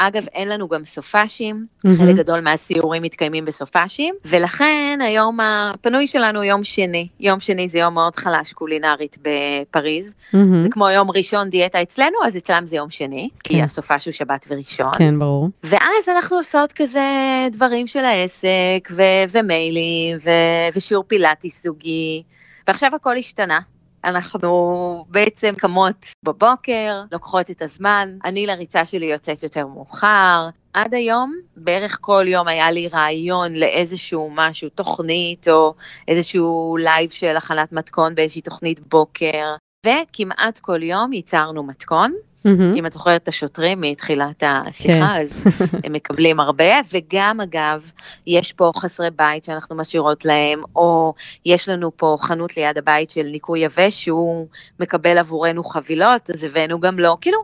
אגב, 0.00 0.26
אין 0.34 0.48
לנו 0.48 0.68
גם 0.68 0.84
סופאשים, 0.84 1.66
מהמם. 1.84 1.96
חלק 1.98 2.16
גדול 2.16 2.40
מהסיורים 2.40 3.02
מתקיימים 3.02 3.44
בסופאשים, 3.44 4.14
ולכן 4.24 4.98
היום 5.02 5.38
הפנוי 5.40 6.06
שלנו 6.06 6.44
יום 6.44 6.64
שני. 6.64 7.08
יום 7.20 7.40
שני 7.40 7.68
זה 7.68 7.78
יום 7.78 7.94
מאוד 7.94 8.16
חלש 8.16 8.52
קולינרית 8.52 9.16
בפריז. 9.22 10.14
מהמם. 10.32 10.60
זה 10.60 10.68
כמו 10.68 10.90
יום 10.90 11.10
ראשון 11.10 11.50
דיאטה 11.50 11.82
אצלנו, 11.82 12.18
אז 12.26 12.36
אצלם 12.36 12.66
זה 12.66 12.76
יום 12.76 12.90
שני, 12.90 13.28
כי 13.44 13.54
כן. 13.54 13.62
הסופש 13.64 14.04
הוא 14.04 14.12
שבת 14.12 14.46
וראשון. 14.50 14.90
כן, 14.98 15.18
ברור. 15.18 15.48
ואז 15.64 16.08
אנחנו 16.08 16.36
עושות 16.36 16.72
כזה 16.72 17.08
דברים 17.52 17.86
של 17.86 18.04
העסק, 18.04 18.88
ו- 18.90 19.02
ומיילים, 19.30 20.16
ו- 20.24 20.76
ושיעור 20.76 21.04
פילאטיס 21.06 21.62
זוגי, 21.64 22.22
ועכשיו 22.68 22.94
הכל 22.94 23.16
השתנה. 23.16 23.58
אנחנו 24.08 25.04
בעצם 25.08 25.54
קמות 25.54 26.06
בבוקר, 26.22 27.02
לוקחות 27.12 27.50
את 27.50 27.62
הזמן, 27.62 28.18
אני 28.24 28.46
לריצה 28.46 28.84
שלי 28.84 29.06
יוצאת 29.06 29.42
יותר 29.42 29.66
מאוחר. 29.66 30.48
עד 30.72 30.94
היום, 30.94 31.34
בערך 31.56 31.98
כל 32.00 32.24
יום 32.28 32.48
היה 32.48 32.70
לי 32.70 32.88
רעיון 32.88 33.54
לאיזשהו 33.54 34.30
משהו, 34.34 34.68
תוכנית 34.68 35.48
או 35.48 35.74
איזשהו 36.08 36.76
לייב 36.80 37.10
של 37.10 37.36
הכנת 37.36 37.72
מתכון 37.72 38.14
באיזושהי 38.14 38.42
תוכנית 38.42 38.80
בוקר, 38.88 39.54
וכמעט 39.86 40.58
כל 40.58 40.82
יום 40.82 41.12
ייצרנו 41.12 41.62
מתכון. 41.62 42.14
מהמם. 42.44 42.74
אם 42.76 42.86
את 42.86 42.92
זוכרת 42.92 43.22
את 43.22 43.28
השוטרים 43.28 43.80
מתחילת 43.80 44.40
כן. 44.40 44.46
השיחה, 44.66 45.20
אז 45.20 45.42
הם 45.84 45.92
מקבלים 45.92 46.40
הרבה, 46.40 46.80
וגם 46.92 47.40
אגב, 47.40 47.90
יש 48.26 48.52
פה 48.52 48.72
חסרי 48.76 49.10
בית 49.10 49.44
שאנחנו 49.44 49.76
משאירות 49.76 50.24
להם, 50.24 50.60
או 50.76 51.14
יש 51.46 51.68
לנו 51.68 51.96
פה 51.96 52.16
חנות 52.20 52.56
ליד 52.56 52.78
הבית 52.78 53.10
של 53.10 53.22
ניקוי 53.22 53.60
יבש, 53.60 54.04
שהוא 54.04 54.46
מקבל 54.80 55.18
עבורנו 55.18 55.64
חבילות, 55.64 56.30
אז 56.30 56.44
הבאנו 56.44 56.80
גם 56.80 56.98
לו, 56.98 57.16
כאילו, 57.20 57.38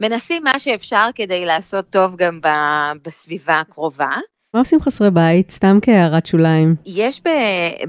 מנסים 0.00 0.44
מה 0.44 0.58
שאפשר 0.58 1.08
כדי 1.14 1.44
לעשות 1.44 1.84
טוב 1.90 2.16
גם 2.16 2.40
בסביבה 3.02 3.60
הקרובה. 3.60 4.10
מה 4.54 4.60
עושים 4.60 4.80
חסרי 4.80 5.10
בית? 5.10 5.50
סתם 5.50 5.78
כהערת 5.82 6.26
שוליים. 6.26 6.74
יש 6.86 7.20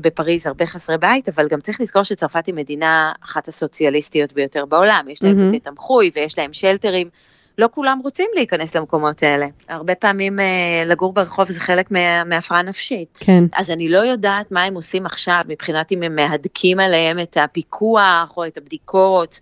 בפריז 0.02 0.48
הרבה 0.48 0.66
חסרי 0.66 0.98
בית, 0.98 1.30
אבל 1.30 1.48
גם 1.48 1.60
צריך 1.62 1.82
לזכור 1.82 2.04
שצרפת 2.04 2.46
היא 2.46 2.56
מדינה 2.56 3.12
אחת 3.26 3.48
הסוציאליסטיות 3.48 4.34
ביותר 4.34 4.66
בעולם. 4.66 5.06
יש 5.10 5.24
להם. 5.24 5.48
בתי 5.48 5.60
תמחוי 5.60 6.12
ויש 6.16 6.38
להם 6.38 6.54
שלטרים. 6.54 7.10
לא 7.58 7.70
כולם 7.72 8.00
רוצים 8.04 8.28
להיכנס 8.36 8.76
למקומות 8.76 9.24
האלה. 9.24 9.46
הרבה 9.70 9.96
פעמים 9.96 10.40
אה, 10.40 10.46
לגור 10.86 11.14
ברחוב 11.14 11.52
זה 11.52 11.60
חלק 11.60 11.92
מה- 11.92 12.24
מהפרעה 12.24 12.62
נפשית. 12.62 13.18
כן. 13.22 13.44
אז 13.56 13.72
אני 13.72 13.90
לא 13.90 13.98
יודעת 13.98 14.52
מה 14.52 14.64
הם 14.64 14.76
עושים 14.76 15.06
עכשיו, 15.06 15.42
מבחינת 15.48 15.92
אם 15.92 16.04
הם 16.04 16.16
מהדקים 16.16 16.80
עליהם 16.80 17.20
את 17.20 17.38
הפיקוח 17.42 18.34
או 18.38 18.46
את 18.46 18.58
הבדיקות, 18.58 19.40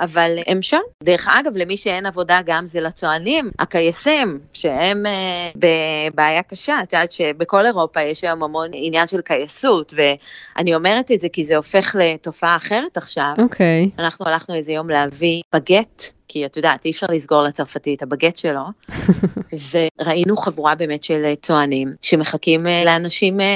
אבל 0.00 0.38
הם 0.46 0.62
שם. 0.62 0.80
דרך 1.02 1.28
אגב, 1.28 1.56
למי 1.56 1.76
שאין 1.76 2.06
עבודה 2.06 2.40
גם 2.46 2.66
זה 2.66 2.80
לצוענים, 2.80 3.50
הקייסים, 3.58 4.38
שהם 4.52 5.06
אה, 5.06 5.50
בבעיה 5.56 6.42
קשה. 6.42 6.78
את 6.82 6.92
יודעת 6.92 7.12
שבכל 7.12 7.66
אירופה 7.66 8.00
יש 8.02 8.24
היום 8.24 8.42
המון 8.42 8.70
עניין 8.72 9.06
של 9.06 9.20
קייסות, 9.20 9.94
ואני 9.96 10.74
אומרת 10.74 11.10
את 11.12 11.20
זה 11.20 11.28
כי 11.28 11.44
זה 11.44 11.56
הופך 11.56 11.96
לתופעה 11.98 12.56
אחרת 12.56 12.96
עכשיו. 12.96 13.32
אוקיי. 13.38 13.90
אנחנו 13.98 14.26
הלכנו 14.26 14.54
איזה 14.54 14.72
יום 14.72 14.88
להביא 14.88 15.42
בגט, 15.54 16.02
כי 16.32 16.46
את 16.46 16.56
יודעת, 16.56 16.84
אי 16.84 16.90
אפשר 16.90 17.06
לסגור 17.10 17.42
לצרפתי 17.42 17.94
את 17.94 18.02
הבגט 18.02 18.36
שלו, 18.36 18.60
וראינו 20.00 20.36
חבורה 20.36 20.74
באמת 20.74 21.04
של 21.04 21.24
אה, 21.24 21.34
צוענים 21.36 21.94
שמחכים 22.02 22.66
אה, 22.66 22.82
לאנשים 22.84 23.40
אה, 23.40 23.46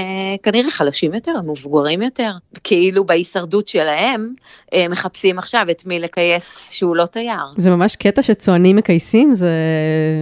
כנראה 0.42 0.70
חלשים 0.70 1.14
יותר, 1.14 1.32
מבוגרים 1.46 2.02
יותר, 2.02 2.30
כאילו 2.64 3.04
בהישרדות 3.04 3.68
שלהם 3.68 4.34
אה, 4.74 4.88
מחפשים 4.88 5.38
עכשיו 5.38 5.66
את 5.70 5.86
מי 5.86 6.00
לכייס 6.34 6.70
שהוא 6.70 6.96
לא 6.96 7.06
תייר. 7.06 7.44
זה 7.56 7.70
ממש 7.70 7.96
קטע 7.96 8.22
שצוענים 8.22 8.76
מכייסים? 8.76 9.34
זה 9.34 9.50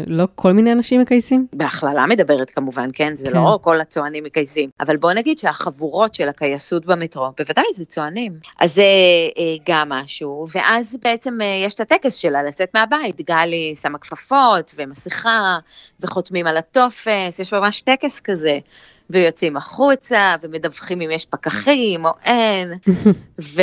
לא 0.06 0.24
כל 0.34 0.52
מיני 0.52 0.72
אנשים 0.72 1.00
מכייסים? 1.00 1.46
בהכללה 1.52 2.06
מדברת 2.06 2.50
כמובן, 2.50 2.90
כן? 2.92 3.16
זה 3.16 3.28
כן. 3.28 3.34
לא 3.34 3.58
כל 3.62 3.80
הצוענים 3.80 4.24
מכייסים. 4.24 4.70
אבל 4.80 4.96
בוא 4.96 5.12
נגיד 5.12 5.38
שהחבורות 5.38 6.14
של 6.14 6.28
הקייסות 6.28 6.86
במטרו, 6.86 7.28
בוודאי 7.38 7.64
זה 7.76 7.84
צוענים. 7.84 8.32
אז 8.60 8.74
זה 8.74 8.82
אה, 9.38 9.56
גם 9.68 9.88
משהו, 9.88 10.46
ואז 10.54 10.96
בעצם 11.02 11.40
אה, 11.40 11.62
יש 11.66 11.74
את 11.74 11.80
הטקס 11.80 12.14
שלה 12.14 12.42
לצאת 12.42 12.68
מהבית. 12.74 13.20
גלי 13.20 13.74
שמה 13.82 13.98
כפפות 13.98 14.74
ומסכה, 14.76 15.58
וחותמים 16.00 16.46
על 16.46 16.56
הטופס, 16.56 17.38
יש 17.38 17.54
ממש 17.54 17.80
טקס 17.80 18.20
כזה. 18.20 18.58
ויוצאים 19.12 19.56
החוצה, 19.56 20.34
ומדווחים 20.42 21.00
אם 21.00 21.10
יש 21.10 21.24
פקחים 21.24 22.04
או 22.04 22.10
אין. 22.24 22.72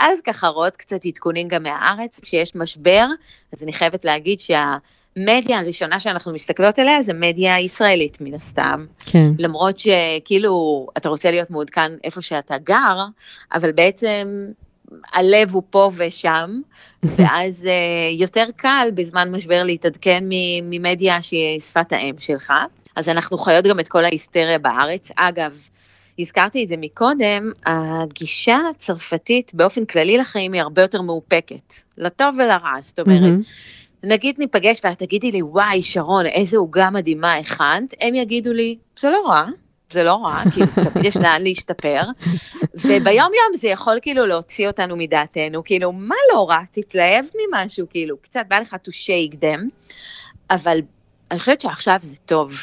ואז 0.00 0.20
ככה 0.20 0.48
רואות 0.48 0.76
קצת 0.76 1.04
עדכונים 1.04 1.48
גם 1.48 1.62
מהארץ, 1.62 2.20
כשיש 2.20 2.54
משבר, 2.54 3.06
אז 3.52 3.62
אני 3.62 3.72
חייבת 3.72 4.04
להגיד 4.04 4.40
שה... 4.40 4.76
מדיה 5.16 5.58
הראשונה 5.58 6.00
שאנחנו 6.00 6.32
מסתכלות 6.32 6.78
עליה 6.78 7.02
זה 7.02 7.14
מדיה 7.14 7.60
ישראלית 7.60 8.18
מן 8.20 8.34
הסתם, 8.34 8.86
כן. 9.06 9.32
למרות 9.38 9.78
שכאילו 9.78 10.86
אתה 10.96 11.08
רוצה 11.08 11.30
להיות 11.30 11.50
מעודכן 11.50 11.92
איפה 12.04 12.22
שאתה 12.22 12.58
גר, 12.58 13.06
אבל 13.52 13.72
בעצם 13.72 14.28
הלב 15.12 15.50
הוא 15.50 15.62
פה 15.70 15.90
ושם, 15.96 16.60
ואז 17.16 17.66
אה, 17.66 18.10
יותר 18.12 18.44
קל 18.56 18.88
בזמן 18.94 19.32
משבר 19.32 19.62
להתעדכן 19.62 20.24
ממדיה 20.62 21.22
שהיא 21.22 21.60
שפת 21.60 21.92
האם 21.92 22.14
שלך. 22.18 22.52
אז 22.96 23.08
אנחנו 23.08 23.38
חיות 23.38 23.64
גם 23.64 23.80
את 23.80 23.88
כל 23.88 24.04
ההיסטריה 24.04 24.58
בארץ. 24.58 25.10
אגב, 25.16 25.58
הזכרתי 26.18 26.64
את 26.64 26.68
זה 26.68 26.76
מקודם, 26.76 27.52
הגישה 27.66 28.58
הצרפתית 28.70 29.54
באופן 29.54 29.84
כללי 29.84 30.18
לחיים 30.18 30.52
היא 30.52 30.62
הרבה 30.62 30.82
יותר 30.82 31.02
מאופקת, 31.02 31.74
לטוב 31.98 32.34
ולרע, 32.38 32.74
זאת 32.80 32.98
אומרת, 32.98 33.20
מהמם. 33.20 33.40
נגיד 34.02 34.34
ניפגש 34.38 34.80
ואת 34.84 34.98
תגידי 34.98 35.32
לי, 35.32 35.42
וואי, 35.42 35.82
שרון, 35.82 36.26
איזה 36.26 36.56
עוגה 36.56 36.90
מדהימה 36.90 37.34
הכנת, 37.34 37.94
הם 38.00 38.14
יגידו 38.14 38.52
לי, 38.52 38.76
זה 39.00 39.10
לא 39.10 39.22
רע, 39.26 39.44
זה 39.90 40.02
לא 40.02 40.14
רע, 40.14 40.42
כאילו, 40.52 40.66
תמיד 40.74 41.04
יש 41.04 41.16
לאן 41.16 41.42
להשתפר, 41.42 42.02
וביום 42.74 43.30
יום 43.34 43.56
זה 43.56 43.68
יכול 43.68 43.98
כאילו 44.02 44.26
להוציא 44.26 44.66
אותנו 44.66 44.96
מדעתנו, 44.96 45.64
כאילו, 45.64 45.92
מה 45.92 46.14
לא 46.32 46.50
רע, 46.50 46.60
תתלהב 46.70 47.24
ממשהו, 47.34 47.86
כאילו, 47.90 48.16
קצת 48.16 48.46
בא 48.48 48.58
לך 48.58 48.76
to 48.88 48.90
shake 48.90 49.34
them, 49.34 49.90
אבל 50.50 50.78
אני 51.30 51.38
חושבת 51.38 51.60
שעכשיו 51.60 51.96
זה 52.02 52.16
טוב, 52.26 52.54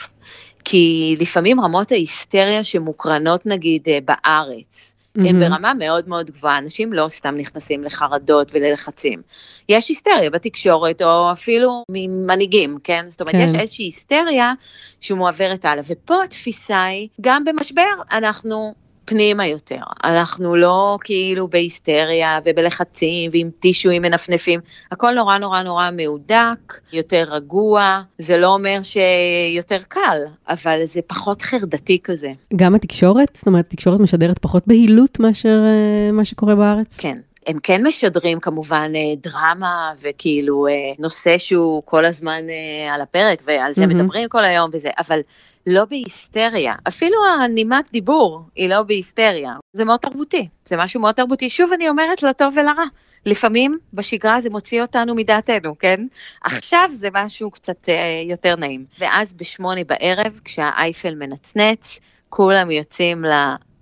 כי 0.65 1.15
לפעמים 1.19 1.60
רמות 1.62 1.91
ההיסטריה 1.91 2.63
שמוקרנות 2.63 3.45
נגיד 3.45 3.82
אה, 3.88 4.00
בארץ, 4.06 4.95
הם 5.15 5.24
מהמם. 5.24 5.39
ברמה 5.39 5.74
מאוד 5.74 6.10
מאוד 6.10 6.32
גבוהה, 6.32 6.58
אנשים 6.58 6.93
לא 6.93 7.06
סתם 7.10 7.38
נכנסים 7.38 7.84
לחרדות 7.84 8.47
וללחצים. 8.52 9.21
יש 9.69 9.89
היסטריה 9.89 10.30
בתקשורת, 10.30 11.02
או 11.02 11.32
אפילו 11.32 11.84
ממנהיגים, 11.89 12.78
כן? 12.84 13.06
זאת 13.08 13.21
אומרת, 13.21 13.36
כן. 13.36 13.41
יש 13.41 13.56
איזושהי 13.56 13.86
היסטריה 13.86 14.54
שמועברת 15.00 15.65
הלאה, 15.65 15.84
ופה 15.88 16.24
התפיסה 16.24 16.84
היא, 16.84 17.08
גם 17.21 17.43
במשבר 17.45 17.91
אנחנו 18.12 18.74
פנימה 19.12 19.47
יותר. 19.47 19.82
אנחנו 20.04 20.56
לא 20.56 20.97
כאילו 21.04 21.47
בהיסטריה 21.47 22.39
ובלחצים 22.45 23.32
ועם 23.34 23.50
טישואים 23.60 24.02
מנפנפים, 24.02 24.60
הכל 24.91 25.13
נורא 25.13 25.38
נורא 25.38 25.63
נורא 25.63 25.89
מהודק, 25.97 26.74
יותר 26.93 27.24
רגוע, 27.28 28.02
זה 28.17 28.38
לא 28.38 28.54
אומר 28.54 28.80
שיותר 28.84 29.78
קל, 29.88 30.17
אבל 30.50 30.80
זה 30.86 31.02
פחות 31.08 31.41
חרדתי 31.41 32.00
כזה. 32.04 32.32
גם 32.56 32.76
התקשורת? 32.76 33.36
זאת 33.36 33.47
אומרת, 33.47 33.65
התקשורת 33.67 34.00
משדרת 34.00 34.39
פחות 34.39 34.63
בהילות 34.67 35.19
מאשר 35.19 35.60
אה, 35.65 36.12
מה 36.12 36.26
שקורה 36.26 36.56
בארץ? 36.56 36.97
כן. 36.97 37.17
הם 37.47 37.58
כן 37.63 37.88
משדרים 37.88 38.39
כמובן 38.39 38.91
אה, 38.95 39.15
דרמה 39.17 39.93
וכאילו 40.01 40.67
אה, 40.67 40.73
נושא 40.99 41.38
שהוא 41.38 41.84
כל 41.86 42.06
הזמן 42.06 42.41
אה, 42.49 42.93
על 42.93 43.01
הפרק 43.01 43.41
ועל 43.45 43.71
זה 43.71 43.86
מהמם. 43.88 43.99
מדברים 43.99 44.30
כל 44.30 44.43
היום 44.43 44.69
וזה, 44.73 44.89
אבל 44.99 45.19
לא 45.67 45.86
בהיסטריה. 45.86 46.73
אפילו 46.88 47.17
הנימת 47.43 47.91
דיבור 47.91 48.41
היא 48.56 48.69
לא 48.69 48.84
בהיסטריה. 48.84 49.54
זה 49.73 49.86
מאוד 49.86 49.99
תרבותי, 49.99 50.47
זה 50.65 50.77
משהו 50.77 51.01
מאוד 51.01 51.15
תרבותי. 51.15 51.49
שוב 51.49 51.73
אני 51.73 51.89
אומרת 51.89 52.23
לטוב 52.23 52.54
ולרע. 52.58 52.86
לפעמים 53.25 53.77
בשגרה 53.93 54.41
זה 54.41 54.49
מוציא 54.49 54.82
אותנו 54.82 55.15
מדעתנו, 55.15 55.77
כן? 55.77 56.08
עכשיו 56.43 56.89
זה 56.91 57.10
משהו 57.13 57.51
קצת 57.51 57.89
אה, 57.89 58.23
יותר 58.25 58.56
נעים. 58.56 58.86
ואז 58.99 59.34
בשמונה 59.34 59.82
בערב, 59.84 60.39
כשהאייפל 60.45 61.15
מנצנץ, 61.15 61.99
כולם 62.30 62.71
יוצאים 62.71 63.25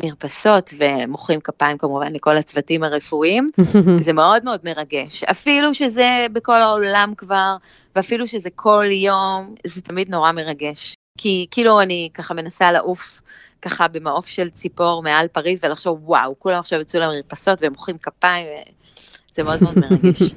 למרפסות 0.03 0.73
ומוחאים 0.77 1.39
כפיים 1.39 1.77
כמובן 1.77 2.13
לכל 2.13 2.37
הצוותים 2.37 2.83
הרפואיים, 2.83 3.51
זה 4.05 4.13
מאוד 4.13 4.43
מאוד 4.43 4.59
מרגש. 4.63 5.23
אפילו 5.23 5.73
שזה 5.73 6.25
בכל 6.33 6.61
העולם 6.61 7.13
כבר, 7.17 7.55
ואפילו 7.95 8.27
שזה 8.27 8.49
כל 8.55 8.85
יום, 8.91 9.55
זה 9.67 9.81
תמיד 9.81 10.09
נורא 10.09 10.31
מרגש. 10.31 10.95
כי 11.17 11.45
כאילו 11.51 11.81
אני 11.81 12.09
ככה 12.13 12.33
מנסה 12.33 12.71
לעוף 12.71 13.21
ככה 13.61 13.87
במעוף 13.87 14.27
של 14.27 14.49
ציפור 14.49 15.03
מעל 15.03 15.27
פריז 15.27 15.59
ולחשוב 15.63 15.99
וואו, 16.09 16.35
כולם 16.39 16.59
עכשיו 16.59 16.81
יצאו 16.81 16.99
למרפסות 17.01 17.61
והם 17.61 17.73
מוחאים 17.73 17.97
כפיים, 17.97 18.45
זה 19.35 19.43
מאוד 19.43 19.63
מאוד 19.63 19.79
מרגש. 19.79 20.21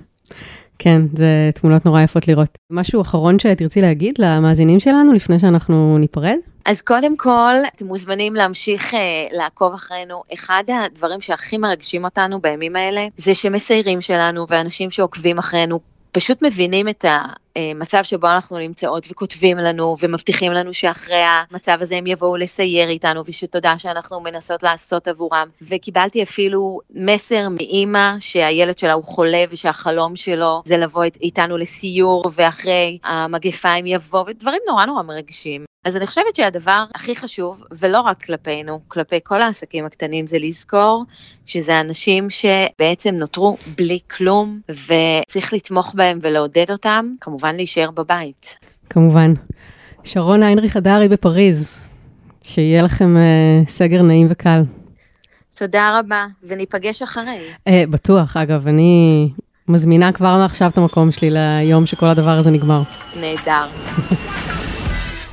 כן, 0.79 1.01
זה 1.17 1.51
תמונות 1.55 1.85
נורא 1.85 2.03
יפות 2.03 2.29
לראות. 2.29 2.59
משהו 2.71 3.01
אחרון 3.01 3.39
שתרצי 3.39 3.81
להגיד 3.81 4.15
למאזינים 4.19 4.81
שלנו 4.81 5.13
לפני 5.13 5.39
שאנחנו 5.39 5.99
ניפרד? 5.99 6.37
אז 6.65 6.83
קודם 6.83 7.17
כל, 7.17 7.55
אתם 7.77 7.87
מוזמנים 7.87 8.35
להמשיך 8.35 8.95
uh, 8.95 8.97
לעקוב 9.33 9.75
אחרינו. 9.75 10.23
אחד 10.35 10.65
הדברים 10.85 11.21
שהכי 11.21 11.59
מרגשים 11.59 12.05
אותנו 12.05 12.41
בימים 12.41 12.77
האלה, 12.77 13.07
זה 13.17 13.35
שמסיירים 13.35 14.01
שלנו 14.01 14.47
ואנשים 14.49 14.91
שעוקבים 14.91 15.39
אחרינו 15.39 15.81
פשוט 16.13 16.43
מבינים 16.43 16.89
את 16.89 17.05
המצב 17.57 18.03
שבו 18.03 18.27
אנחנו 18.27 18.59
נמצאות 18.59 19.07
וכותבים 19.11 19.59
לנו 19.59 19.97
ומבטיחים 20.01 20.53
לנו 20.53 20.75
שאחרי 20.75 21.23
המצב 21.27 21.77
הזה 21.81 21.97
הם 21.97 22.07
יבואו 22.07 22.37
לסייר 22.37 22.89
איתנו 22.89 23.23
ושתודה 23.27 23.79
שאנחנו 23.79 24.21
מנסות 24.21 24.63
לעשות 24.63 25.09
עבורם. 25.09 25.49
וקיבלתי 25.63 26.23
אפילו 26.23 26.81
מסר 26.91 27.49
מאימא 27.49 28.15
שהילד 28.19 28.79
שלה 28.79 28.93
הוא 28.93 29.05
חולה 29.05 29.45
ושהחלום 29.51 30.17
שלו 30.17 30.63
זה 30.65 30.77
לבוא 30.77 31.05
איתנו 31.23 31.59
לסיור 31.59 32.25
ואחרי 32.35 32.99
המגפה 33.05 33.69
הם 33.69 33.87
יבואו 33.87 34.27
ודברים 34.27 34.61
נורא 34.69 34.87
נורא 34.87 35.03
מרגשים. 35.03 35.72
אז 35.85 35.97
אני 35.97 36.07
חושבת 36.07 36.37
שהדבר 36.37 36.85
הכי 36.95 37.17
חשוב, 37.17 37.65
ולא 37.73 38.01
רק 38.01 38.25
כלפינו, 38.25 38.81
כלפי 38.89 39.19
כל 39.25 39.43
העסקים 39.43 39.85
הקטנים, 39.85 40.27
זה 40.27 40.39
לזכור 40.39 41.05
שזה 41.47 41.81
אנשים 41.81 42.29
שבעצם 42.31 43.15
נותרו 43.15 43.57
בלי 43.77 43.99
כלום, 44.17 44.61
וצריך 44.69 45.53
לתמוך 45.53 45.95
בהם 45.95 46.19
ולעודד 46.23 46.71
אותם, 46.71 47.07
כמובן 47.21 47.57
להישאר 47.57 47.91
בבית. 47.91 48.57
כמובן. 48.91 49.35
שרון 50.05 50.43
היינריך 50.43 50.77
הדרי 50.77 51.09
בפריז, 51.09 51.89
שיהיה 52.43 52.83
לכם 52.83 53.17
uh, 53.17 53.71
סגר 53.71 54.03
נעים 54.03 54.27
וקל. 54.31 54.63
תודה 55.57 55.99
רבה, 55.99 56.27
וניפגש 56.49 57.03
אחרי. 57.03 57.39
Uh, 57.69 57.73
בטוח, 57.91 58.37
אגב, 58.37 58.69
אני 58.69 59.29
מזמינה 59.69 60.13
כבר 60.13 60.37
מעכשיו 60.37 60.71
את 60.71 60.79
המקום 60.79 61.13
שלי 61.13 61.31
ליום 61.31 61.87
שכל 61.87 62.07
הדבר 62.07 62.39
הזה 62.39 62.51
נגמר. 62.51 62.83
נהדר. 63.17 63.69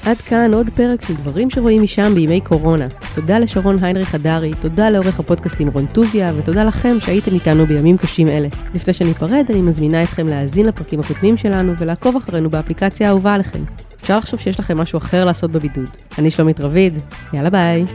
עד 0.05 0.17
כאן 0.17 0.53
עוד 0.53 0.69
פרק 0.69 1.01
של 1.01 1.13
דברים 1.13 1.49
שרואים 1.49 1.83
משם 1.83 2.15
בימי 2.15 2.41
קורונה. 2.41 2.85
תודה 3.15 3.39
לשרון 3.39 3.75
היינריך 3.81 4.15
הדרי, 4.15 4.51
תודה 4.61 4.89
לעורך 4.89 5.19
הפודקאסטים 5.19 5.67
רון 5.67 5.85
טוביה, 5.85 6.27
ותודה 6.37 6.63
לכם 6.63 6.97
שהייתם 7.01 7.33
איתנו 7.33 7.65
בימים 7.65 7.97
קשים 7.97 8.27
אלה. 8.27 8.47
לפני 8.75 8.93
שניפרד, 8.93 9.45
אני 9.49 9.61
מזמינה 9.61 10.03
אתכם 10.03 10.27
להאזין 10.27 10.65
לפרקים 10.65 10.99
הקודמים 10.99 11.37
שלנו 11.37 11.73
ולעקוב 11.79 12.15
אחרינו 12.15 12.49
באפליקציה 12.49 13.07
האהובה 13.07 13.33
עליכם. 13.33 13.59
אפשר 14.01 14.17
לחשוב 14.17 14.39
שיש 14.39 14.59
לכם 14.59 14.77
משהו 14.77 14.97
אחר 14.97 15.25
לעשות 15.25 15.51
בבידוד. 15.51 15.89
אני 16.17 16.31
שלומית 16.31 16.59
רביד, 16.59 16.93
יאללה 17.33 17.49
ביי. 17.49 17.85